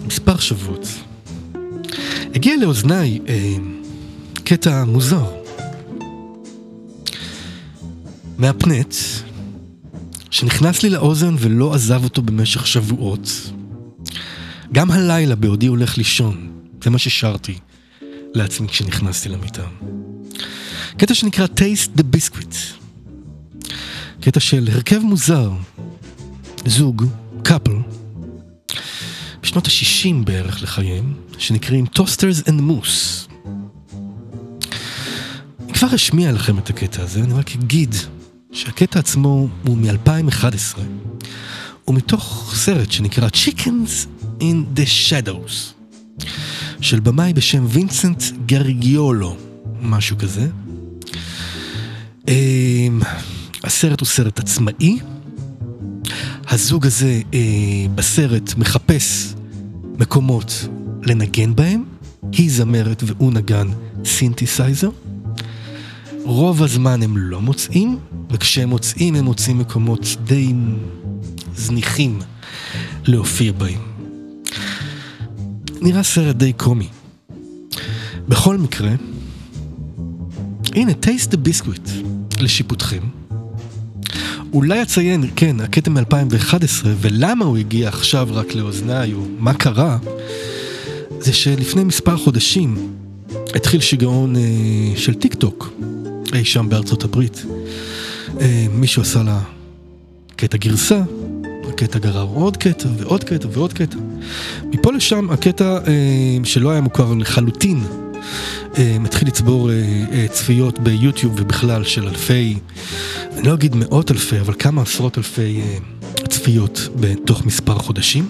[0.04, 0.88] כמספר שבועות
[2.36, 3.56] הגיע לאוזניי אה,
[4.44, 5.26] קטע מוזר.
[8.38, 8.96] מהפנט,
[10.30, 13.30] שנכנס לי לאוזן ולא עזב אותו במשך שבועות.
[14.74, 16.52] גם הלילה בעודי הולך לישון,
[16.84, 17.58] זה מה ששרתי
[18.34, 19.64] לעצמי כשנכנסתי למיטה.
[20.98, 22.56] קטע שנקרא Taste the Biscuit.
[24.22, 25.52] קטע של הרכב מוזר,
[26.66, 27.06] זוג,
[27.44, 27.76] קאפל,
[29.44, 33.32] בשנות ה-60 בערך לחייהם, שנקראים Toasters and Moose.
[35.66, 37.96] אני כבר אשמיע לכם את הקטע הזה, אני רק אגיד
[38.52, 40.80] שהקטע עצמו הוא מ-2011,
[41.88, 44.08] ומתוך סרט שנקרא Chickens
[44.40, 45.74] in the Shadows,
[46.82, 49.38] של במאי בשם וינסנט גרגיולו,
[49.82, 50.48] משהו כזה.
[52.28, 53.02] אמ,
[53.64, 55.00] הסרט הוא סרט עצמאי.
[56.50, 57.40] הזוג הזה אה,
[57.96, 59.34] בסרט מחפש
[60.00, 60.68] מקומות
[61.04, 61.84] לנגן בהם.
[62.32, 63.68] היא זמרת והוא נגן
[64.06, 64.90] סינתסייזר.
[66.24, 67.98] רוב הזמן הם לא מוצאים,
[68.32, 70.54] וכשהם מוצאים הם מוצאים מקומות די
[71.56, 72.20] זניחים
[73.06, 73.93] להופיע בהם.
[75.84, 76.88] נראה סרט די קומי.
[78.28, 78.92] בכל מקרה,
[80.76, 81.90] הנה, Taste the Biscuit
[82.40, 83.02] לשיפוטכם.
[84.54, 89.98] אולי אציין, כן, הקטע מ-2011, ולמה הוא הגיע עכשיו רק לאוזניי, או מה קרה,
[91.20, 92.94] זה שלפני מספר חודשים
[93.56, 94.42] התחיל שיגעון אה,
[94.96, 95.74] של טיק טוק,
[96.34, 97.46] אי שם בארצות הברית.
[98.42, 99.42] אה, מישהו עשה לה
[100.36, 101.02] קטע גרסה,
[101.70, 103.98] הקטע גרר עוד קטע ועוד קטע ועוד קטע.
[104.66, 107.84] מפה לשם הקטע אה, שלא היה מוכר לחלוטין
[108.78, 109.76] אה, מתחיל לצבור אה,
[110.12, 112.60] אה, צפיות ביוטיוב ובכלל של אלפי,
[113.38, 115.62] אני לא אגיד מאות אלפי, אבל כמה עשרות אלפי
[116.28, 118.30] צפיות בתוך מספר חודשים.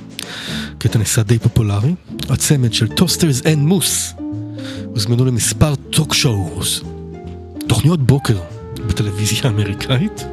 [0.77, 1.93] קטע נעשה די פופולרי.
[2.29, 4.13] הצמד של Toasters and Moose
[4.85, 6.81] הוזמנו למספר talk shows,
[7.67, 8.37] תוכניות בוקר
[8.87, 10.25] בטלוויזיה האמריקאית.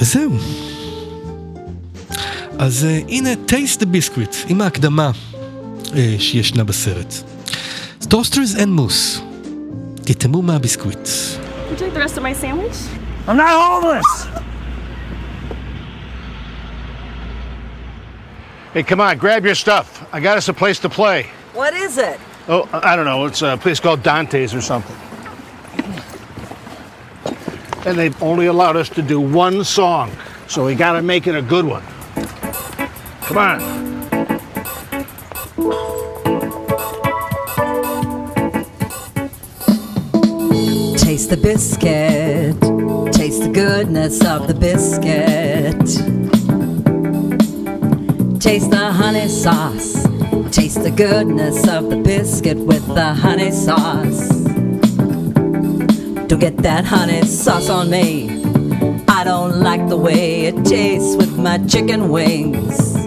[0.00, 0.38] וזהו.
[2.59, 5.11] אז uh, הנה טייסט דה ביסקוויט עם ההקדמה
[5.83, 7.13] uh, שישנה בסרט.
[8.07, 9.21] טוסטרס אנד מוס,
[10.03, 10.97] תטעמו מהביסקוויט.
[10.97, 12.77] Would you like the rest of my sandwich?
[13.27, 14.27] I'm not homeless!
[18.73, 19.87] Hey, come on, grab your stuff.
[20.13, 21.27] I got us a place to play.
[21.53, 22.19] What is it?
[22.47, 23.25] Oh, I don't know.
[23.25, 24.97] It's a place called Dante's or something.
[27.85, 30.11] And they've only allowed us to do one song,
[30.47, 31.83] so we gotta make it a good one.
[33.26, 33.58] Come on.
[40.98, 42.60] Taste the biscuit.
[43.14, 45.80] Taste the goodness of the biscuit.
[48.40, 50.02] Taste the honey sauce.
[50.54, 54.28] Taste the goodness of the biscuit with the honey sauce.
[56.28, 58.28] Don't get that honey sauce on me.
[59.08, 63.03] I don't like the way it tastes with my chicken wings.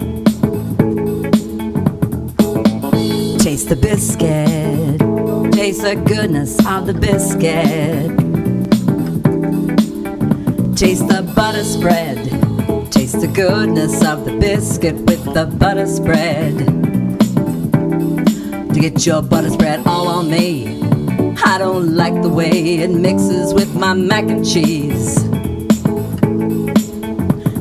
[3.58, 5.52] Taste the biscuit.
[5.52, 8.06] Taste the goodness of the biscuit.
[10.76, 12.18] Taste the butter spread.
[12.92, 16.56] Taste the goodness of the biscuit with the butter spread.
[18.74, 20.80] To get your butter spread all on me.
[21.44, 25.18] I don't like the way it mixes with my mac and cheese.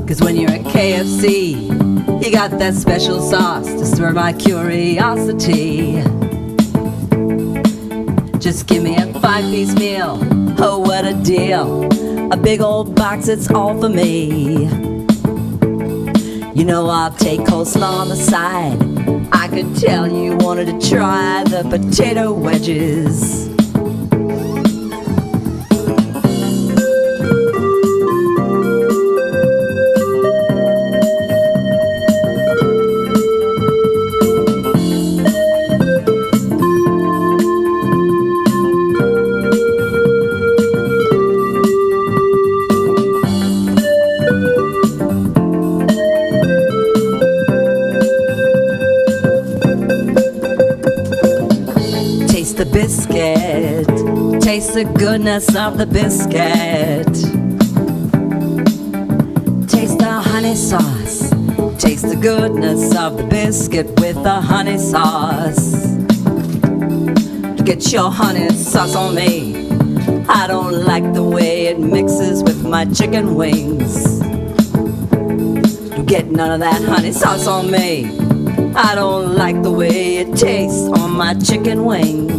[0.08, 1.67] Cause when you're at KFC,
[2.28, 5.94] you got that special sauce to stir my curiosity.
[8.38, 10.20] Just give me a five piece meal.
[10.60, 11.86] Oh, what a deal.
[12.34, 14.66] A big old box, it's all for me.
[16.54, 18.78] You know, I'll take coleslaw on the side.
[19.32, 23.37] I could tell you wanted to try the potato wedges.
[55.38, 57.14] Goodness of the biscuit.
[59.70, 61.30] Taste the honey sauce.
[61.78, 65.86] Taste the goodness of the biscuit with the honey sauce.
[67.64, 69.70] Get your honey sauce on me.
[70.28, 74.20] I don't like the way it mixes with my chicken wings.
[76.08, 78.06] Get none of that honey sauce on me.
[78.76, 82.37] I don't like the way it tastes on my chicken wings.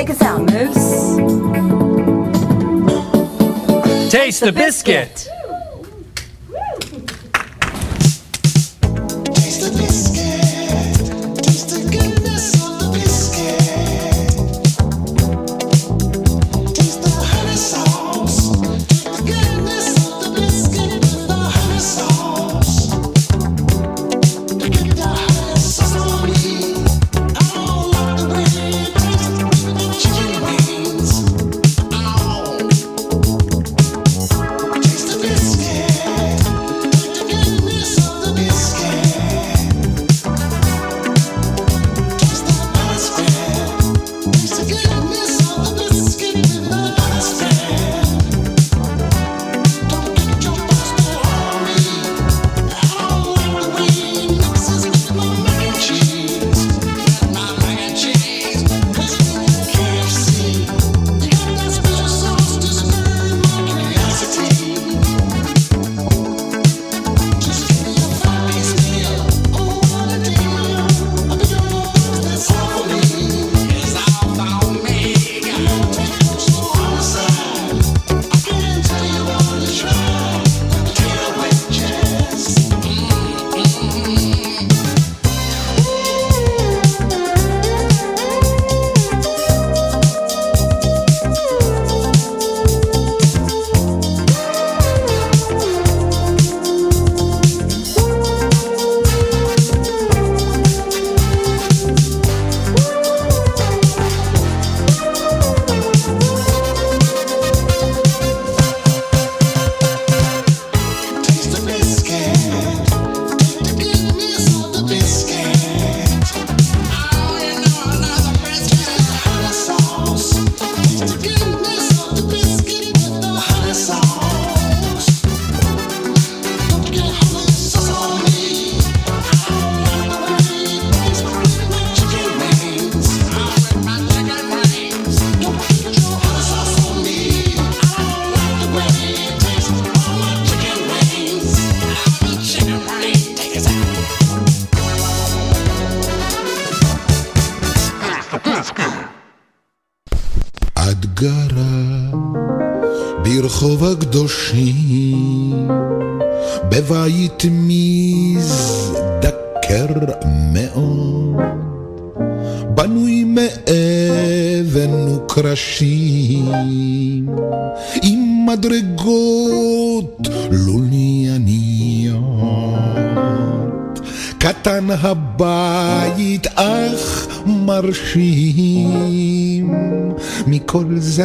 [0.00, 1.18] Take us out, Moose.
[4.10, 5.28] Taste the biscuit.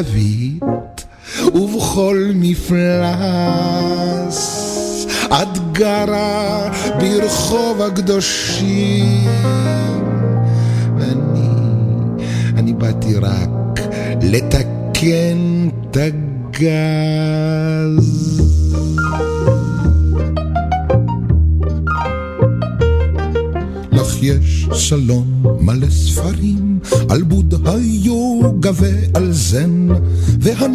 [0.04, 1.06] זווית
[1.56, 3.86] ובכל מפלס.
[5.28, 6.70] את גרה
[7.00, 9.28] ברחוב הקדושים
[10.98, 11.50] ואני,
[12.58, 13.80] אני באתי רק
[14.22, 17.16] לתקן את הגז.
[23.92, 29.05] לך יש סלון מלא ספרים על בוד היוגה ועל זן,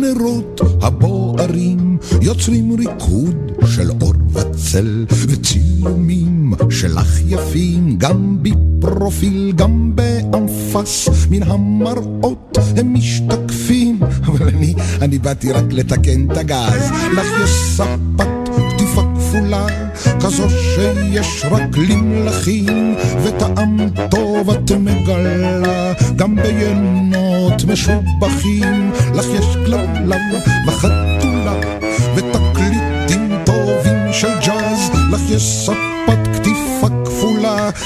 [0.02, 11.42] והנרות הבוערים יוצרים ריקוד של אור וצל, וצילומים שלך יפים גם בפרופיל, גם באנפס, מן
[11.42, 13.98] המראות הם משתקפים.
[14.26, 18.28] אבל אני, אני באתי רק לתקן את הגז, לך יש ספת
[18.68, 19.66] קטיפה כפולה,
[20.20, 22.94] כזו שיש רק למלכים,
[23.24, 23.76] וטעם
[24.10, 26.36] טוב את מגלה, גם
[27.50, 30.20] ביינות משובחים, לך יש כלבלב
[30.66, 31.54] וחתולה,
[32.14, 35.89] ותקליטים טובים של ג'אז, לך יש כפולה,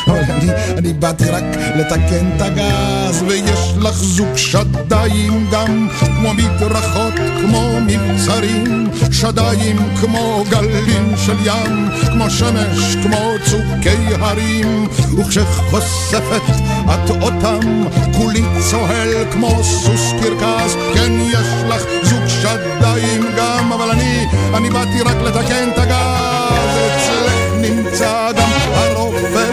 [0.07, 1.45] אבל אני, אני באתי רק
[1.77, 11.15] לתקן את הגז, ויש לך זוג שדיים גם, כמו מדרכות, כמו מבצרים, שדיים כמו גלים
[11.17, 14.89] של ים, כמו שמש, כמו צוקי הרים,
[15.19, 16.43] וכשחושפת
[16.85, 17.85] את אותם,
[18.17, 25.03] כולי צוהל כמו סוס קרקס, כן יש לך זוג שדיים גם, אבל אני, אני באתי
[25.03, 29.44] רק לתקן את הגז, אצלך נמצא גם הרופא,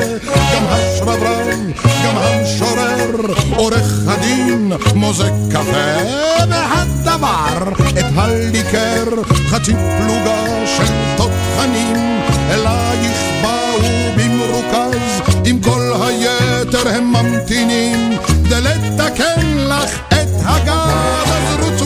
[0.71, 1.71] גם השרברן,
[2.05, 6.09] גם המשורר, עורך הדין, מוזג קפה,
[6.49, 9.05] והדבר, את הליקר,
[9.47, 13.79] חצי פלוגה של תותחנים, אלייך באו
[14.17, 21.80] במרוכז, עם כל היתר הם ממתינים, כדי לתקן לך את הגז, אז רוצו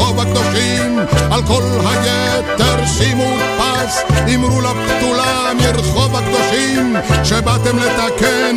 [0.00, 0.98] לרחוב הקדושים,
[1.30, 4.02] על כל היתר שימו פס,
[4.34, 8.56] אמרו לבתולה מרחוב הקדושים, שבאתם לתקן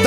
[0.00, 0.06] את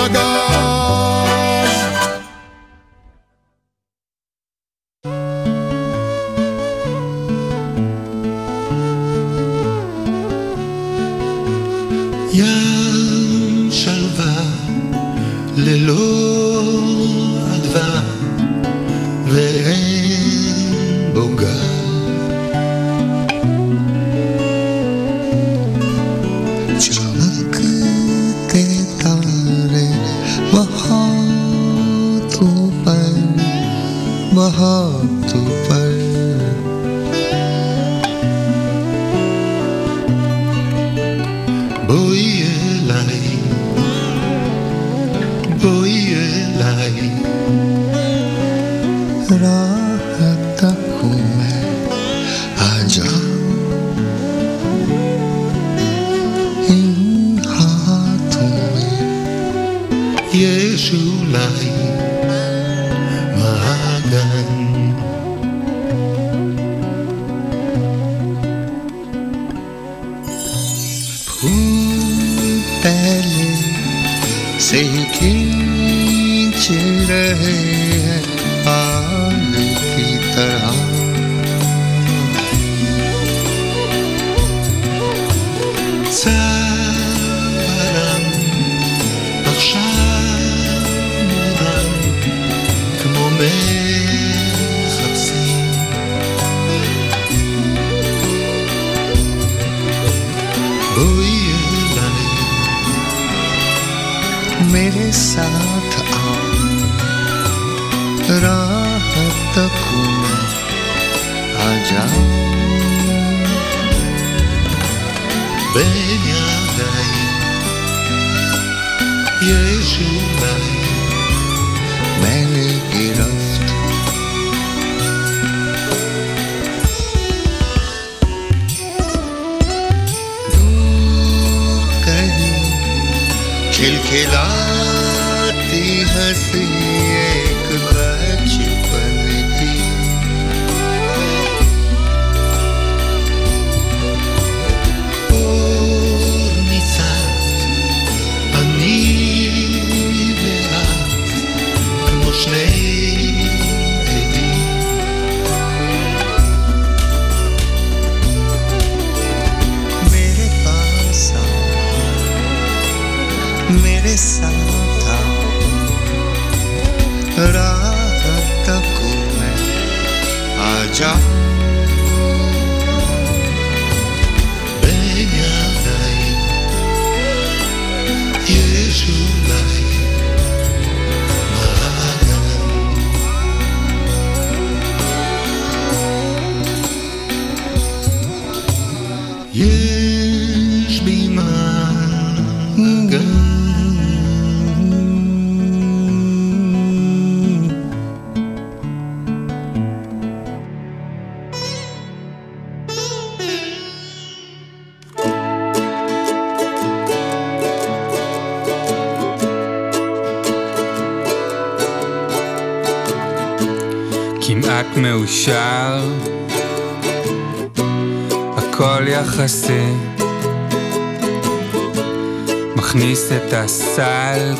[136.53, 136.80] nothing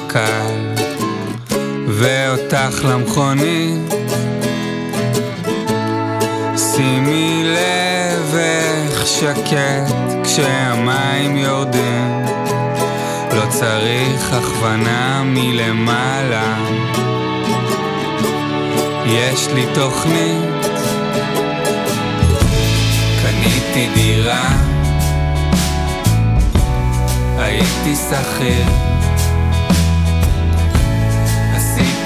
[0.07, 0.73] קל
[1.88, 3.93] ואותך למכונית
[6.57, 9.93] שימי לב איך שקט
[10.23, 12.26] כשהמים יורדים.
[13.34, 16.55] לא צריך הכוונה מלמעלה.
[19.05, 20.65] יש לי תוכנית.
[23.22, 24.49] קניתי דירה.
[27.38, 28.65] הייתי שכיר.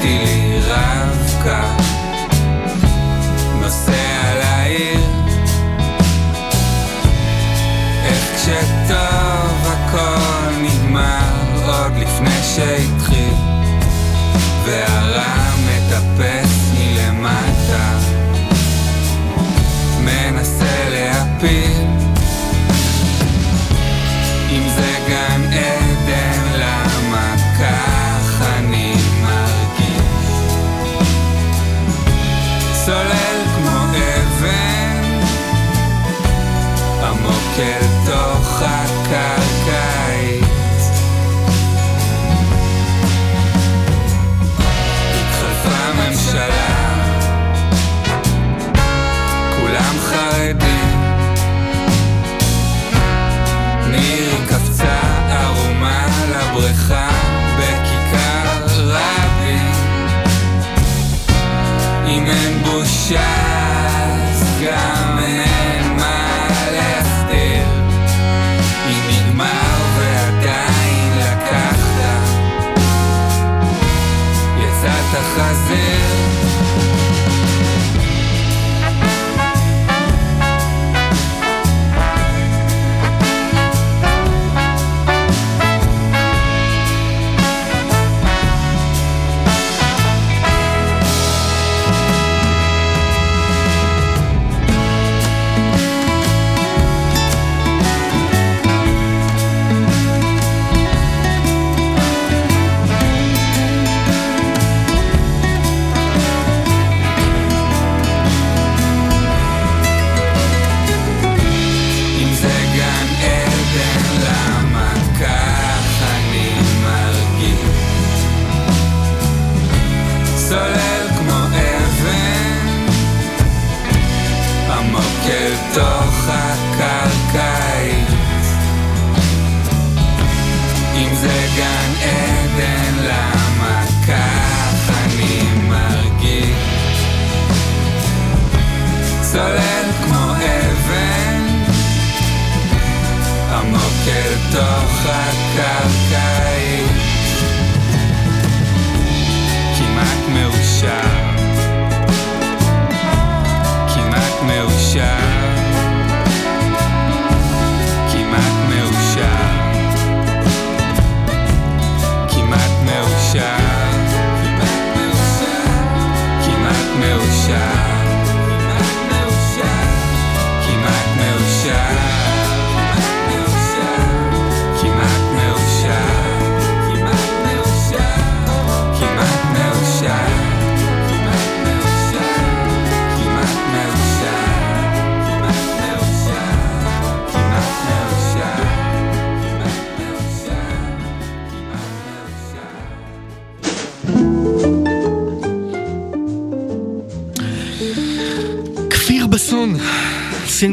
[0.05, 1.83] עשיתי לי רב-קו
[3.61, 4.99] נוסע לעיר
[8.05, 11.19] איך כשטוב הכל נגמר
[11.65, 13.33] עוד לפני שהתחיל
[14.65, 15.33] והרע
[15.65, 17.97] מטפס מלמטה
[19.99, 21.94] מנסה להפיל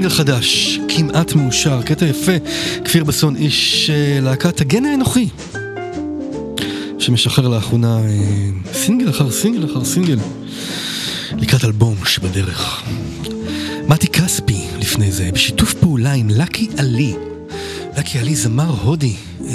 [0.03, 2.33] סינגל חדש, כמעט מאושר, קטע יפה,
[2.85, 5.29] כפיר בסון איש אה, להקת הגן האנוכי,
[6.99, 10.19] שמשחרר לאחרונה אה, סינגל אחר סינגל אחר סינגל,
[11.39, 12.83] לקראת אלבום שבדרך.
[13.89, 17.15] מתי כספי לפני זה, בשיתוף פעולה עם לקי עלי,
[17.99, 19.15] לקי עלי זמר הודי,
[19.45, 19.49] אה,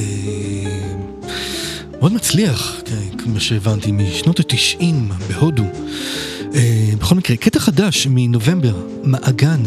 [2.00, 5.66] מאוד מצליח, כן, כמו שהבנתי, משנות התשעים בהודו.
[7.00, 9.64] בכל מקרה, קטע חדש מנובמבר, מעגן.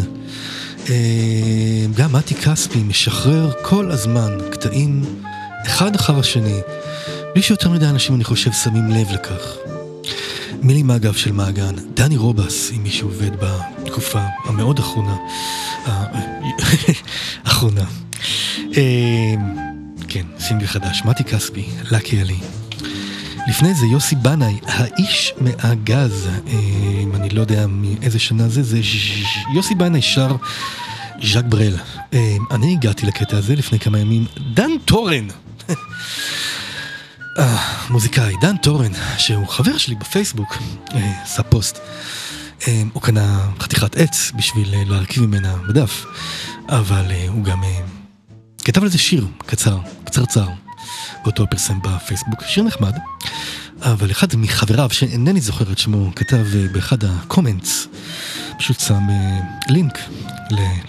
[0.91, 5.05] אה, גם מתי כספי משחרר כל הזמן קטעים
[5.67, 6.61] אחד אחר השני,
[7.35, 9.57] בלי שיותר מדי אנשים, אני חושב, שמים לב לכך.
[10.63, 15.17] מילים אגב של מעגן, דני רובס, אם מישהו עובד בתקופה המאוד אחרונה,
[15.87, 16.05] אה,
[17.45, 17.85] אחרונה.
[18.77, 19.35] אה,
[20.09, 22.39] כן, סינגל חדש, מתי כספי, לקי עלי.
[23.49, 26.53] לפני זה יוסי בנאי, האיש מהגז, אה,
[27.03, 28.81] אם אני לא יודע מאיזה שנה זה, זה
[29.55, 30.37] יוסי בנאי שר
[31.23, 31.77] ז'אק ברל.
[32.51, 35.29] אני הגעתי לקטע הזה לפני כמה ימים, דן טורן.
[37.39, 37.57] אה,
[37.91, 40.57] מוזיקאי, דן טורן, שהוא חבר שלי בפייסבוק,
[40.95, 41.79] אה, עשה פוסט.
[42.69, 46.07] אה, הוא קנה חתיכת עץ בשביל להרכיב ממנה מדף,
[46.69, 47.63] אבל הוא גם
[48.65, 50.49] כתב על זה שיר קצר, קצרצר,
[51.25, 52.97] ואותו פרסם בפייסבוק, שיר נחמד,
[53.83, 57.87] אבל אחד מחבריו, שאינני זוכר את שמו, כתב באחד הקומנטס,
[58.61, 59.07] פשוט שם
[59.69, 59.99] לינק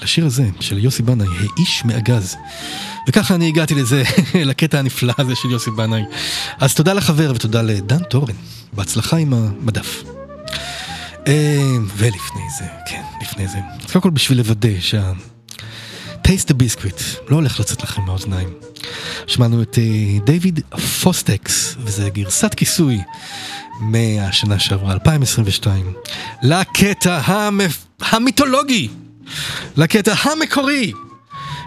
[0.01, 2.35] לשיר הזה של יוסי בנאי, האיש מהגז.
[3.07, 4.03] וככה אני הגעתי לזה,
[4.49, 6.03] לקטע הנפלא הזה של יוסי בנאי.
[6.59, 8.33] אז תודה לחבר ותודה לדן טורן,
[8.73, 10.03] בהצלחה עם המדף.
[11.27, 13.57] אה, ולפני זה, כן, לפני זה.
[13.85, 15.11] אז קודם כל בשביל לוודא שה...
[16.21, 18.49] Taste the Biscuit, לא הולך לצאת לכם מהאוזניים.
[19.27, 20.59] שמענו את uh, דיוויד
[21.01, 22.99] פוסטקס, וזה גרסת כיסוי
[23.81, 25.93] מהשנה שעברה, 2022,
[26.43, 27.85] לקטע המפ...
[27.99, 28.89] המיתולוגי,
[29.77, 30.91] לקטע המקורי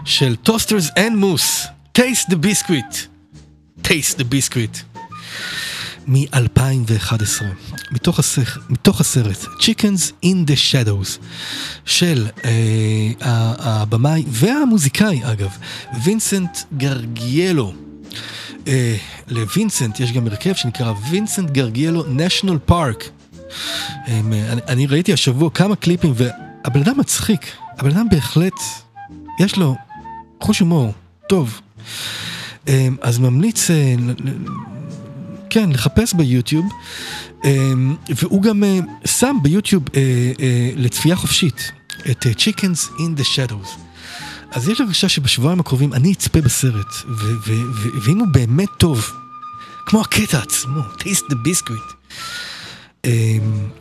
[0.05, 2.97] של Toasters and Moose, Taste the Biscuit,
[3.81, 4.77] Taste the Biscuit,
[6.07, 7.43] מ-2011,
[7.91, 11.19] מתוך, הסך, מתוך הסרט Chickens in the Shadows
[11.85, 12.51] של אה,
[13.59, 15.57] הבמאי והמוזיקאי אגב,
[16.03, 17.84] וינסנט גרגיאלו.
[18.67, 18.95] אה,
[19.27, 23.09] לווינסנט יש גם הרכב שנקרא וינסנט גרגיאלו נשיונל פארק.
[24.07, 24.21] אה,
[24.67, 28.53] אני, ראיתי השבוע כמה קליפים והבן אדם מצחיק, הבן אדם בהחלט,
[29.39, 29.75] יש לו
[30.41, 30.93] חוש הומור,
[31.29, 31.61] טוב.
[32.67, 33.95] אמ, אז ממליץ, אה,
[35.49, 36.65] כן, לחפש ביוטיוב,
[37.45, 40.01] אמ, והוא גם אה, שם ביוטיוב אה,
[40.75, 41.71] לצפייה חופשית
[42.11, 43.84] את Chickens in the Shadows.
[44.55, 46.93] אז יש לי הרגשה שבשבועיים הקרובים אני אצפה בסרט,
[48.05, 49.11] ואם הוא באמת טוב,
[49.85, 52.15] כמו הקטע עצמו, taste the biscuit.
[53.05, 53.09] אמ,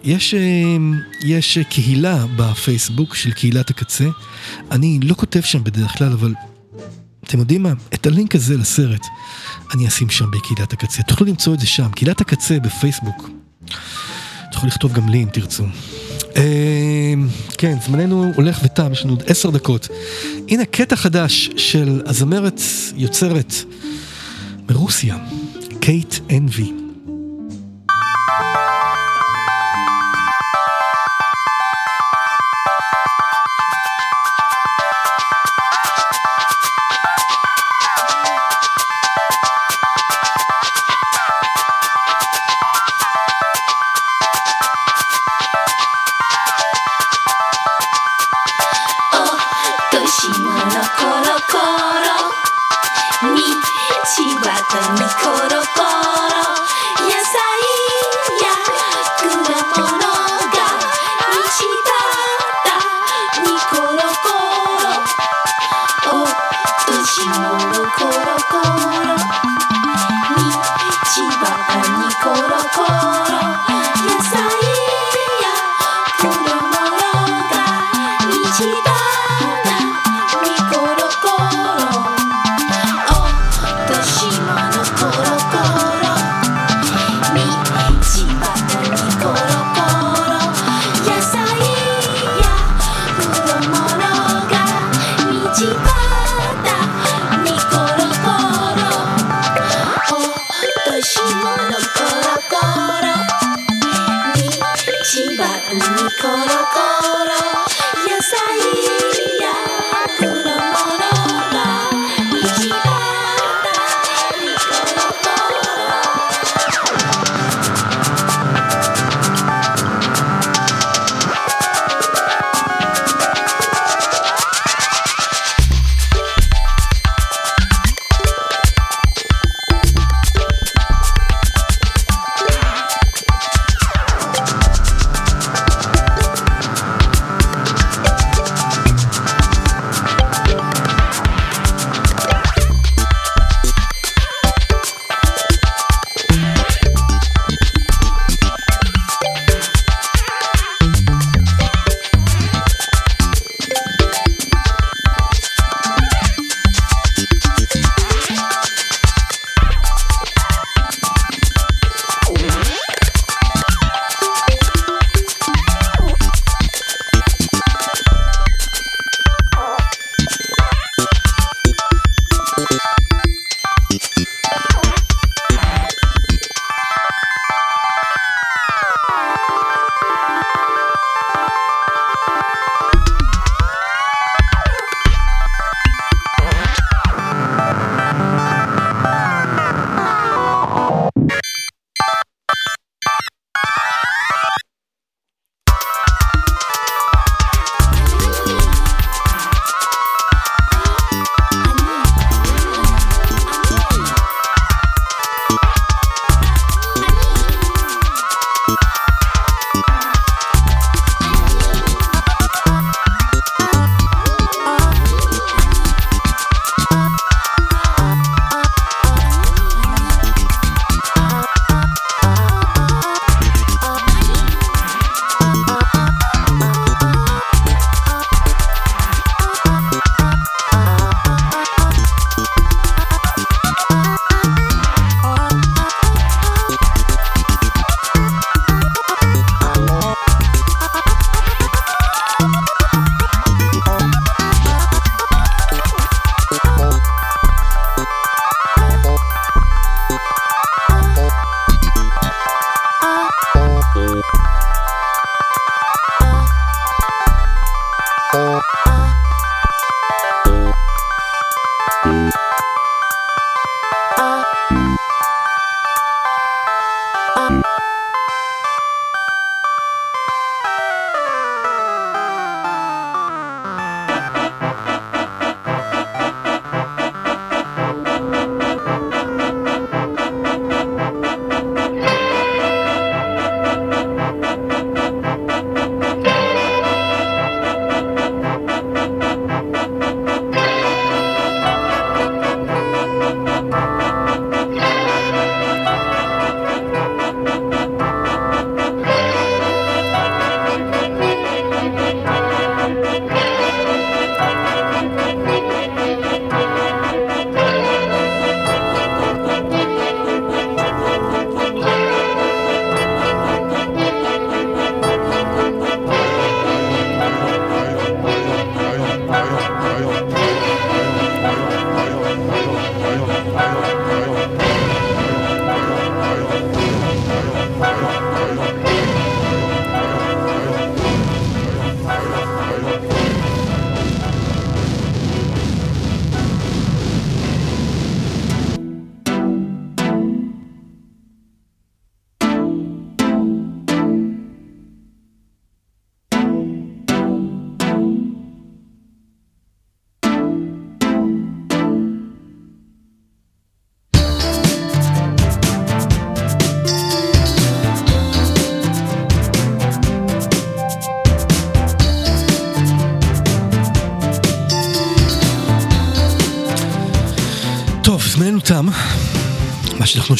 [0.04, 0.34] יש,
[1.24, 4.04] יש קהילה בפייסבוק של קהילת הקצה,
[4.70, 6.34] אני לא כותב שם בדרך כלל, אבל
[7.24, 7.72] אתם יודעים מה?
[7.94, 9.02] את הלינק הזה לסרט
[9.74, 11.02] אני אשים שם בקהילת הקצה.
[11.02, 13.28] תוכלו למצוא את זה שם, קהילת הקצה בפייסבוק.
[14.52, 15.64] תוכלו לכתוב גם לי אם תרצו.
[16.36, 17.28] אמ,
[17.58, 19.88] כן, זמננו הולך ותם, יש לנו עוד עשר דקות.
[20.48, 22.60] הנה קטע חדש של הזמרת
[22.96, 23.54] יוצרת
[24.70, 25.16] מרוסיה,
[25.80, 26.83] קייט אנבי.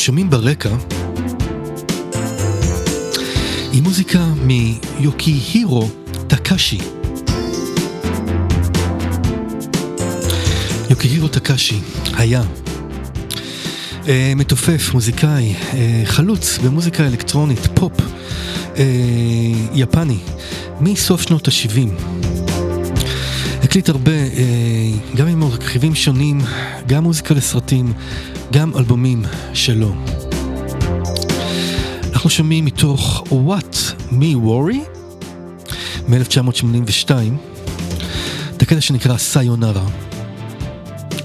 [0.05, 0.77] שומעים ברקע
[3.73, 5.89] היא מוזיקה מיוקיהירו
[6.27, 6.79] טקאשי.
[10.91, 11.81] יוקיהירו טקאשי
[12.17, 12.43] היה
[14.09, 17.93] אה, מתופף, מוזיקאי, אה, חלוץ במוזיקה אלקטרונית, פופ
[18.77, 18.85] אה,
[19.75, 20.19] יפני,
[20.81, 22.03] מסוף שנות ה-70.
[23.63, 26.41] הקליט הרבה, אה, גם עם רכיבים שונים,
[26.87, 27.93] גם מוזיקה לסרטים,
[28.53, 29.23] גם אלבומים
[29.55, 29.95] שלו.
[32.13, 33.75] אנחנו שומעים מתוך What
[34.11, 34.79] Me Worry
[36.09, 37.11] מ-1982,
[38.57, 39.87] את הקטע שנקרא סיונרה.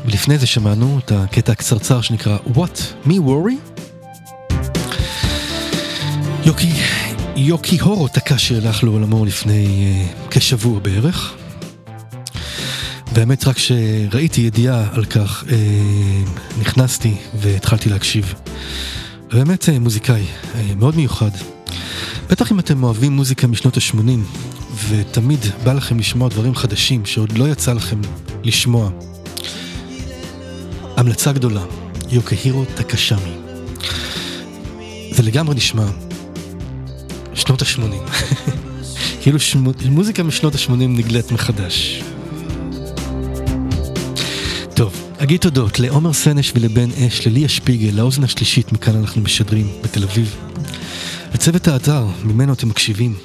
[0.05, 3.79] ולפני זה שמענו את הקטע הקצרצר שנקרא What Me Worry.
[6.45, 6.73] יוקי,
[7.35, 9.93] יוקי הורו טקאשי הלך לעולמו לפני
[10.27, 11.38] uh, כשבוע בערך.
[13.19, 15.55] והאמת רק כשראיתי ידיעה על כך, אה,
[16.59, 18.33] נכנסתי והתחלתי להקשיב.
[19.31, 20.25] באמת אה, מוזיקאי
[20.55, 21.29] אה, מאוד מיוחד.
[22.29, 23.97] בטח אם אתם אוהבים מוזיקה משנות ה-80,
[24.89, 28.01] ותמיד בא לכם לשמוע דברים חדשים שעוד לא יצא לכם
[28.43, 28.89] לשמוע.
[30.97, 31.63] המלצה גדולה,
[32.11, 33.37] יוקהירו טקשמי.
[35.11, 35.85] זה לגמרי נשמע
[37.33, 38.11] שנות ה-80.
[39.21, 42.03] כאילו שמו, מוזיקה משנות ה-80 נגלית מחדש.
[45.23, 50.35] אגיד תודות לעומר סנש ולבן אש, לליה שפיגל, לאוזן השלישית, מכאן אנחנו משדרים, בתל אביב.
[51.33, 53.15] לצוות האתר, ממנו אתם מקשיבים.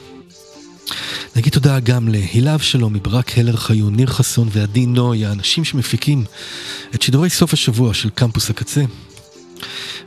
[1.37, 6.25] נגיד תודה גם להילה אבשלום, מברק הלר חיון, ניר חסון ועדי נוי, האנשים שמפיקים
[6.95, 8.85] את שידורי סוף השבוע של קמפוס הקצה.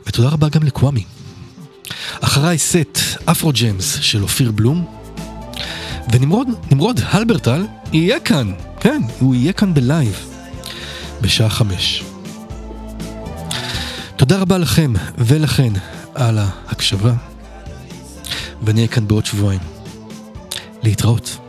[0.06, 1.04] ותודה רבה גם לקוואמי.
[2.20, 4.84] אחריי סט Afro Jams של אופיר בלום,
[6.12, 10.37] ונמרוד, נמרוד הלברטל יהיה כאן, כן, הוא יהיה כאן בלייב.
[11.20, 12.04] בשעה חמש.
[14.16, 15.72] תודה רבה לכם ולכן
[16.14, 17.12] על ההקשבה,
[18.62, 19.60] ואני אהיה כאן בעוד שבועיים.
[20.82, 21.47] להתראות.